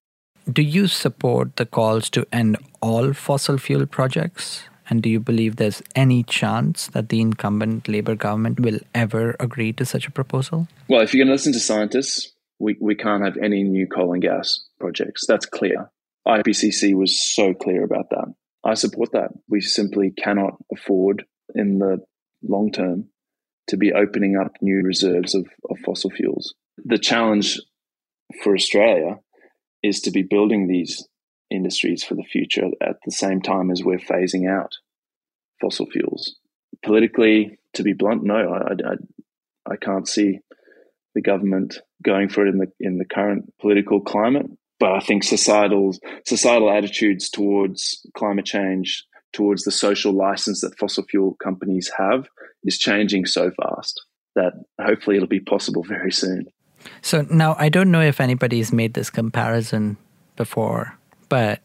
Do 0.52 0.62
you 0.62 0.88
support 0.88 1.58
the 1.58 1.66
calls 1.66 2.10
to 2.12 2.26
end 2.32 2.58
all 2.82 3.14
fossil 3.14 3.58
fuel 3.58 3.86
projects? 3.86 4.64
And 4.90 5.04
do 5.04 5.10
you 5.10 5.20
believe 5.20 5.58
there's 5.58 5.84
any 5.96 6.24
chance 6.24 6.88
that 6.88 7.10
the 7.10 7.20
incumbent 7.20 7.90
Labor 7.90 8.16
government 8.16 8.62
will 8.62 8.80
ever 8.96 9.36
agree 9.40 9.74
to 9.74 9.86
such 9.86 10.08
a 10.08 10.12
proposal? 10.12 10.70
Well, 10.88 11.02
if 11.02 11.14
you're 11.14 11.20
going 11.20 11.28
to 11.28 11.34
listen 11.34 11.52
to 11.52 11.60
scientists, 11.60 12.32
we, 12.60 12.76
we 12.80 12.96
can't 12.96 13.24
have 13.24 13.38
any 13.38 13.64
new 13.64 13.88
coal 13.88 14.14
and 14.14 14.22
gas 14.22 14.66
projects. 14.80 15.26
That's 15.28 15.46
clear. 15.46 15.92
IPCC 16.28 16.96
was 16.96 17.20
so 17.36 17.54
clear 17.54 17.84
about 17.84 18.10
that. 18.10 18.34
I 18.64 18.74
support 18.74 19.12
that. 19.14 19.30
We 19.48 19.62
simply 19.62 20.12
cannot 20.12 20.58
afford 20.74 21.26
in 21.56 21.80
the 21.80 22.00
long 22.44 22.72
term 22.72 23.10
to 23.68 23.78
be 23.78 23.94
opening 23.94 24.38
up 24.38 24.54
new 24.62 24.82
reserves 24.84 25.36
of, 25.36 25.48
of 25.70 25.78
fossil 25.86 26.10
fuels. 26.10 26.54
The 26.84 26.98
challenge 26.98 27.60
for 28.44 28.54
Australia 28.54 29.20
is 29.84 30.02
to 30.02 30.12
be 30.12 30.24
building 30.24 30.68
these 30.68 31.08
industries 31.50 32.04
for 32.04 32.16
the 32.16 32.24
future 32.24 32.66
at 32.82 32.98
the 33.06 33.12
same 33.12 33.42
time 33.42 33.72
as 33.72 33.84
we're 33.84 33.98
phasing 33.98 34.50
out 34.50 34.74
fossil 35.62 35.86
fuels. 35.86 36.36
Politically, 36.84 37.58
to 37.74 37.84
be 37.84 37.94
blunt, 37.94 38.24
no, 38.24 38.36
I, 38.36 38.74
I, 38.74 39.74
I 39.74 39.76
can't 39.78 40.08
see 40.08 40.40
the 41.16 41.22
government 41.22 41.80
going 42.04 42.30
for 42.30 42.46
it 42.46 42.50
in 42.50 42.58
the 42.58 42.68
in 42.80 42.98
the 42.98 43.06
current 43.06 43.54
political 43.60 44.02
climate. 44.02 44.46
But 44.80 44.92
I 44.92 45.00
think 45.00 45.24
societal 45.24 45.96
societal 46.26 46.70
attitudes 46.70 47.30
towards 47.30 48.06
climate 48.16 48.46
change, 48.46 49.04
towards 49.34 49.64
the 49.64 49.72
social 49.72 50.14
license 50.14 50.62
that 50.62 50.78
fossil 50.78 51.04
fuel 51.04 51.36
companies 51.44 51.92
have, 51.98 52.28
is 52.64 52.78
changing 52.78 53.26
so 53.26 53.52
fast 53.52 54.02
that 54.36 54.54
hopefully 54.80 55.16
it'll 55.16 55.28
be 55.28 55.40
possible 55.40 55.84
very 55.88 56.12
soon. 56.12 56.48
So 57.02 57.26
now 57.30 57.56
I 57.58 57.70
don't 57.70 57.92
know 57.92 58.02
if 58.02 58.22
anybody's 58.22 58.72
made 58.72 58.94
this 58.94 59.10
comparison 59.10 59.98
before 60.36 60.98
but 61.30 61.62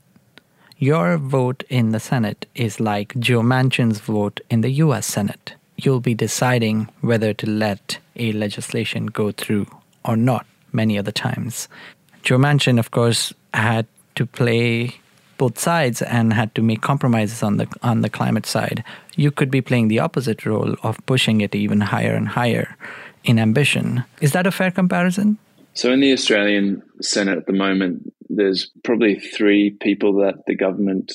your 0.79 1.17
vote 1.17 1.63
in 1.69 1.93
the 1.93 2.01
Senate 2.01 2.47
is 2.55 2.81
like 2.81 3.19
Joe 3.19 3.43
Manchin's 3.43 4.01
vote 4.01 4.41
in 4.51 4.63
the 4.63 4.71
US 4.71 5.07
Senate. 5.07 5.55
You'll 5.85 6.01
be 6.01 6.15
deciding 6.15 6.89
whether 7.01 7.33
to 7.35 7.49
let 7.49 7.99
a 8.17 8.33
legislation 8.33 9.07
go 9.07 9.33
through 9.33 9.67
or 10.05 10.17
not 10.17 10.47
many 10.73 10.99
other 10.99 11.13
times. 11.13 11.69
Joe 12.23 12.39
Manchin, 12.39 12.79
of 12.79 12.91
course, 12.91 13.33
had 13.53 13.87
to 14.15 14.27
play 14.27 14.97
both 15.39 15.59
sides 15.59 16.03
and 16.03 16.33
had 16.33 16.55
to 16.55 16.63
make 16.63 16.83
compromises 16.83 17.43
on 17.43 17.57
the 17.57 17.67
on 17.83 18.03
the 18.03 18.11
climate 18.11 18.47
side. 18.47 18.85
You 19.17 19.31
could 19.31 19.51
be 19.51 19.61
playing 19.61 19.89
the 19.89 19.99
opposite 19.99 20.47
role 20.47 20.77
of 20.83 21.05
pushing 21.07 21.41
it 21.41 21.55
even 21.55 21.81
higher 21.81 22.15
and 22.15 22.29
higher 22.29 22.77
in 23.25 23.39
ambition. 23.39 24.05
Is 24.21 24.33
that 24.33 24.47
a 24.47 24.53
fair 24.53 24.71
comparison? 24.71 25.39
So 25.75 25.91
in 25.91 26.01
the 26.01 26.13
Australian 26.13 26.83
Senate 27.01 27.39
at 27.39 27.47
the 27.47 27.53
moment, 27.53 28.13
there's 28.29 28.71
probably 28.85 29.19
three 29.19 29.71
people 29.71 30.15
that 30.21 30.45
the 30.47 30.55
government 30.55 31.13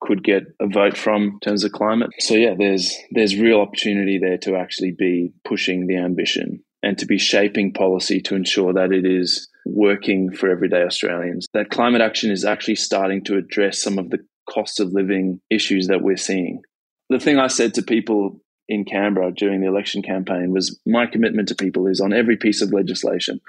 could 0.00 0.22
get 0.22 0.44
a 0.60 0.66
vote 0.66 0.96
from 0.96 1.22
in 1.22 1.40
terms 1.40 1.64
of 1.64 1.72
climate. 1.72 2.10
So 2.20 2.34
yeah, 2.34 2.54
there's 2.56 2.96
there's 3.10 3.36
real 3.36 3.60
opportunity 3.60 4.18
there 4.18 4.38
to 4.38 4.56
actually 4.56 4.92
be 4.92 5.32
pushing 5.44 5.86
the 5.86 5.96
ambition 5.96 6.62
and 6.82 6.96
to 6.98 7.06
be 7.06 7.18
shaping 7.18 7.72
policy 7.72 8.20
to 8.20 8.36
ensure 8.36 8.72
that 8.72 8.92
it 8.92 9.04
is 9.04 9.48
working 9.66 10.32
for 10.32 10.48
everyday 10.48 10.82
Australians. 10.82 11.46
That 11.52 11.70
climate 11.70 12.00
action 12.00 12.30
is 12.30 12.44
actually 12.44 12.76
starting 12.76 13.24
to 13.24 13.36
address 13.36 13.82
some 13.82 13.98
of 13.98 14.10
the 14.10 14.18
cost 14.48 14.80
of 14.80 14.92
living 14.92 15.40
issues 15.50 15.88
that 15.88 16.02
we're 16.02 16.16
seeing. 16.16 16.62
The 17.10 17.18
thing 17.18 17.38
I 17.38 17.48
said 17.48 17.74
to 17.74 17.82
people 17.82 18.40
in 18.68 18.84
Canberra 18.84 19.32
during 19.32 19.60
the 19.60 19.66
election 19.66 20.02
campaign 20.02 20.52
was 20.52 20.78
my 20.86 21.06
commitment 21.06 21.48
to 21.48 21.54
people 21.54 21.86
is 21.86 22.00
on 22.00 22.12
every 22.12 22.36
piece 22.36 22.62
of 22.62 22.72
legislation, 22.72 23.40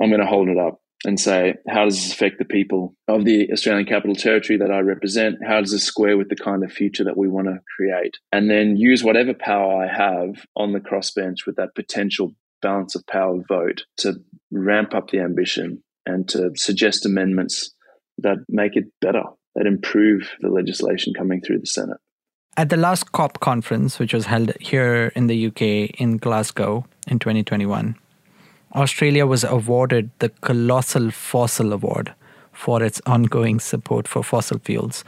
I'm 0.00 0.10
going 0.10 0.20
to 0.20 0.26
hold 0.26 0.48
it 0.48 0.58
up 0.58 0.80
and 1.04 1.18
say, 1.18 1.54
how 1.68 1.84
does 1.84 1.96
this 1.96 2.12
affect 2.12 2.38
the 2.38 2.44
people 2.44 2.94
of 3.06 3.24
the 3.24 3.50
Australian 3.52 3.86
Capital 3.86 4.16
Territory 4.16 4.58
that 4.58 4.70
I 4.70 4.80
represent? 4.80 5.36
How 5.46 5.60
does 5.60 5.70
this 5.70 5.84
square 5.84 6.16
with 6.16 6.28
the 6.28 6.36
kind 6.36 6.64
of 6.64 6.72
future 6.72 7.04
that 7.04 7.16
we 7.16 7.28
want 7.28 7.46
to 7.46 7.60
create? 7.76 8.16
And 8.32 8.50
then 8.50 8.76
use 8.76 9.04
whatever 9.04 9.34
power 9.34 9.84
I 9.84 9.86
have 9.86 10.44
on 10.56 10.72
the 10.72 10.80
crossbench 10.80 11.46
with 11.46 11.56
that 11.56 11.74
potential 11.74 12.32
balance 12.60 12.94
of 12.94 13.06
power 13.06 13.40
vote 13.48 13.84
to 13.98 14.14
ramp 14.50 14.94
up 14.94 15.10
the 15.10 15.20
ambition 15.20 15.82
and 16.04 16.28
to 16.30 16.50
suggest 16.56 17.06
amendments 17.06 17.72
that 18.18 18.38
make 18.48 18.74
it 18.74 18.86
better, 19.00 19.22
that 19.54 19.66
improve 19.66 20.30
the 20.40 20.48
legislation 20.48 21.12
coming 21.16 21.40
through 21.40 21.60
the 21.60 21.66
Senate. 21.66 21.98
At 22.56 22.70
the 22.70 22.76
last 22.76 23.12
COP 23.12 23.38
conference, 23.38 24.00
which 24.00 24.12
was 24.12 24.26
held 24.26 24.52
here 24.58 25.12
in 25.14 25.28
the 25.28 25.46
UK 25.46 26.00
in 26.00 26.16
Glasgow 26.16 26.84
in 27.06 27.20
2021, 27.20 27.96
Australia 28.74 29.26
was 29.26 29.44
awarded 29.44 30.10
the 30.18 30.28
Colossal 30.28 31.10
Fossil 31.10 31.72
Award 31.72 32.14
for 32.52 32.82
its 32.82 33.00
ongoing 33.06 33.60
support 33.60 34.08
for 34.08 34.22
fossil 34.22 34.58
fuels. 34.58 35.04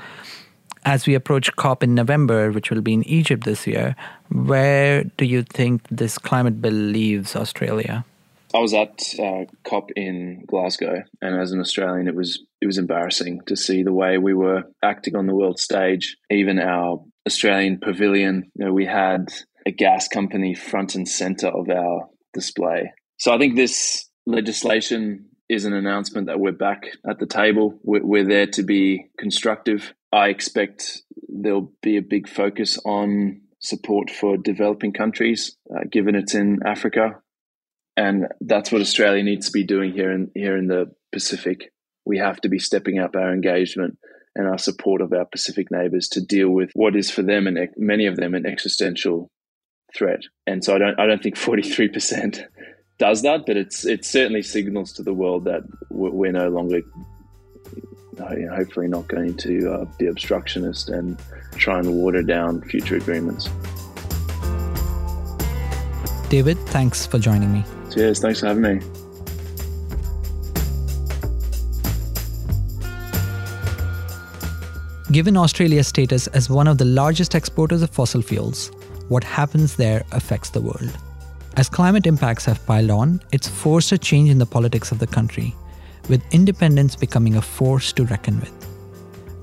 As 0.85 1.07
we 1.07 1.15
approach 1.15 1.55
COP 1.57 1.83
in 1.83 1.95
November, 1.95 2.51
which 2.53 2.71
will 2.71 2.81
be 2.81 2.95
in 2.95 3.03
Egypt 3.05 3.45
this 3.45 3.67
year, 3.67 3.97
where 4.31 5.05
do 5.05 5.27
you 5.27 5.43
think 5.43 5.83
this 5.91 6.17
climate 6.17 6.63
bill 6.63 6.73
leaves 6.73 7.37
Australia? 7.37 8.05
I 8.55 8.59
was 8.59 8.73
at 8.73 9.15
uh, 9.19 9.45
COP 9.65 9.91
in 9.95 10.45
Glasgow, 10.47 11.03
and 11.21 11.41
as 11.41 11.53
an 11.53 11.61
Australian, 11.61 12.09
it 12.09 12.15
was 12.15 12.43
it 12.61 12.67
was 12.67 12.79
embarrassing 12.79 13.43
to 13.47 13.57
see 13.57 13.83
the 13.83 13.93
way 13.93 14.19
we 14.19 14.35
were 14.35 14.65
acting 14.83 15.17
on 15.17 15.27
the 15.27 15.35
world 15.35 15.61
stage. 15.61 16.17
Even 16.31 16.59
our 16.59 17.05
Australian 17.27 17.79
pavilion, 17.79 18.51
you 18.55 18.65
know, 18.65 18.73
we 18.73 18.87
had 18.87 19.33
a 19.67 19.71
gas 19.71 20.09
company 20.09 20.55
front 20.55 20.95
and 20.95 21.07
center 21.07 21.49
of 21.49 21.69
our 21.69 22.09
display. 22.33 22.93
So 23.21 23.35
I 23.35 23.39
think 23.39 23.55
this 23.55 24.09
legislation 24.25 25.27
is 25.47 25.67
an 25.67 25.75
announcement 25.75 26.29
that 26.29 26.41
we're 26.41 26.53
back 26.53 26.85
at 27.07 27.19
the 27.19 27.27
table. 27.27 27.79
We're, 27.83 28.03
we're 28.03 28.27
there 28.27 28.47
to 28.47 28.63
be 28.63 29.11
constructive. 29.19 29.93
I 30.11 30.29
expect 30.29 31.03
there'll 31.29 31.71
be 31.83 31.99
a 31.99 32.03
big 32.03 32.31
focus 32.31 32.79
on 32.83 33.43
support 33.59 34.11
for 34.11 34.39
developing 34.39 34.95
countries, 34.95 35.55
uh, 35.71 35.81
given 35.93 36.15
it's 36.15 36.35
in 36.35 36.61
Africa, 36.65 37.21
and 37.95 38.27
that's 38.41 38.73
what 38.73 38.81
Australia 38.81 39.23
needs 39.23 39.49
to 39.49 39.53
be 39.53 39.65
doing 39.65 39.93
here 39.93 40.11
in 40.11 40.31
here 40.35 40.57
in 40.57 40.69
the 40.69 40.87
Pacific. 41.13 41.75
We 42.07 42.17
have 42.17 42.41
to 42.41 42.49
be 42.49 42.59
stepping 42.59 42.99
up 42.99 43.15
our 43.17 43.35
engagement 43.35 43.99
and 44.35 44.49
our 44.49 44.57
support 44.57 45.03
of 45.03 45.13
our 45.13 45.27
Pacific 45.27 45.67
neighbours 45.71 46.09
to 46.13 46.25
deal 46.25 46.49
with 46.49 46.71
what 46.73 46.97
is 46.97 47.11
for 47.11 47.23
them 47.23 47.47
and 47.47 47.69
many 47.77 48.07
of 48.07 48.17
them 48.17 48.35
an 48.35 48.47
existential 48.47 49.31
threat. 49.95 50.21
And 50.47 50.65
so 50.65 50.75
I 50.75 50.79
don't 50.79 50.99
I 50.99 51.07
don't 51.07 51.23
think 51.23 51.37
forty 51.37 51.63
three 51.63 51.89
percent 51.89 52.47
does 53.01 53.23
that, 53.23 53.47
but 53.47 53.57
it's 53.57 53.87
it 53.87 54.05
certainly 54.05 54.43
signals 54.43 54.93
to 54.93 55.03
the 55.03 55.15
world 55.15 55.45
that 55.45 55.63
we're 55.89 56.31
no 56.33 56.49
longer 56.51 56.83
hopefully 58.55 58.87
not 58.87 59.09
going 59.09 59.35
to 59.35 59.73
uh, 59.73 59.85
be 59.99 60.07
obstructionist 60.07 60.91
and 60.91 61.19
try 61.53 61.79
and 61.79 61.95
water 61.95 62.23
down 62.23 62.61
future 62.61 62.97
agreements. 62.97 63.49
David, 66.29 66.59
thanks 66.69 67.07
for 67.07 67.19
joining 67.19 67.51
me. 67.51 67.65
Cheers. 67.93 68.21
Thanks 68.21 68.41
for 68.41 68.49
having 68.49 68.63
me. 68.63 68.81
Given 75.11 75.39
Australia's 75.39 75.89
status 75.89 76.27
as 76.29 76.51
one 76.51 76.69
of 76.69 76.77
the 76.77 76.85
largest 76.85 77.35
exporters 77.35 77.81
of 77.83 77.91
fossil 77.91 78.21
fuels, 78.21 78.69
what 79.09 79.25
happens 79.25 79.77
there 79.77 80.05
affects 80.13 80.51
the 80.51 80.61
world. 80.61 80.97
As 81.57 81.69
climate 81.69 82.07
impacts 82.07 82.45
have 82.45 82.65
piled 82.65 82.91
on, 82.91 83.21
it's 83.33 83.49
forced 83.49 83.93
a 83.93 83.99
change 83.99 84.31
in 84.31 84.39
the 84.39 84.47
politics 84.47 84.93
of 84.93 84.99
the 84.99 85.07
country, 85.07 85.55
with 86.09 86.23
independence 86.33 86.95
becoming 86.97 87.37
a 87.37 87.43
force 87.43 87.93
to 87.95 88.05
reckon 88.05 88.39
with. 88.41 88.53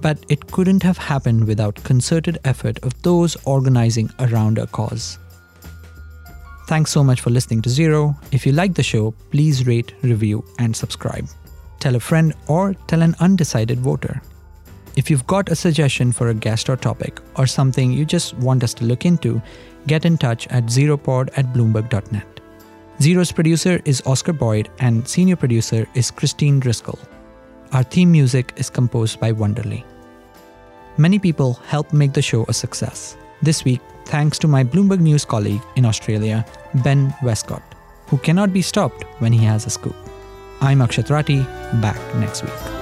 But 0.01 0.17
it 0.29 0.51
couldn't 0.51 0.83
have 0.83 0.97
happened 0.97 1.45
without 1.45 1.83
concerted 1.83 2.39
effort 2.45 2.79
of 2.83 2.99
those 3.01 3.35
organizing 3.45 4.09
around 4.19 4.57
a 4.57 4.67
cause. 4.67 5.19
Thanks 6.67 6.91
so 6.91 7.03
much 7.03 7.21
for 7.21 7.29
listening 7.29 7.61
to 7.63 7.69
Zero. 7.69 8.15
If 8.31 8.45
you 8.45 8.51
like 8.51 8.73
the 8.73 8.83
show, 8.83 9.11
please 9.31 9.65
rate, 9.65 9.93
review, 10.01 10.43
and 10.59 10.75
subscribe. 10.75 11.27
Tell 11.79 11.95
a 11.95 11.99
friend 11.99 12.33
or 12.47 12.73
tell 12.87 13.01
an 13.01 13.15
undecided 13.19 13.79
voter. 13.79 14.21
If 14.95 15.09
you've 15.09 15.27
got 15.27 15.49
a 15.49 15.55
suggestion 15.55 16.11
for 16.11 16.29
a 16.29 16.33
guest 16.33 16.69
or 16.69 16.75
topic, 16.75 17.21
or 17.35 17.47
something 17.47 17.91
you 17.91 18.03
just 18.03 18.33
want 18.35 18.63
us 18.63 18.73
to 18.75 18.85
look 18.85 19.05
into, 19.05 19.41
get 19.87 20.05
in 20.05 20.17
touch 20.17 20.47
at 20.47 20.65
zeropod 20.65 21.29
at 21.37 21.53
bloomberg.net. 21.53 22.27
Zero's 23.01 23.31
producer 23.31 23.79
is 23.85 24.01
Oscar 24.05 24.33
Boyd, 24.33 24.69
and 24.79 25.07
senior 25.07 25.35
producer 25.35 25.87
is 25.93 26.11
Christine 26.11 26.59
Driscoll. 26.59 26.99
Our 27.71 27.83
theme 27.83 28.11
music 28.11 28.53
is 28.57 28.69
composed 28.69 29.19
by 29.19 29.31
Wonderly. 29.31 29.85
Many 30.97 31.19
people 31.19 31.53
help 31.67 31.93
make 31.93 32.13
the 32.13 32.21
show 32.21 32.45
a 32.47 32.53
success. 32.53 33.17
This 33.41 33.63
week, 33.63 33.81
thanks 34.05 34.39
to 34.39 34.47
my 34.47 34.63
Bloomberg 34.63 34.99
News 34.99 35.25
colleague 35.25 35.61
in 35.75 35.85
Australia, 35.85 36.45
Ben 36.83 37.13
Westcott, 37.21 37.61
who 38.07 38.17
cannot 38.17 38.51
be 38.51 38.63
stopped 38.63 39.03
when 39.19 39.31
he 39.31 39.45
has 39.45 39.65
a 39.65 39.69
scoop. 39.69 39.95
I'm 40.59 40.79
Akshat 40.79 41.09
Rathi, 41.09 41.43
back 41.81 41.99
next 42.15 42.43
week. 42.43 42.76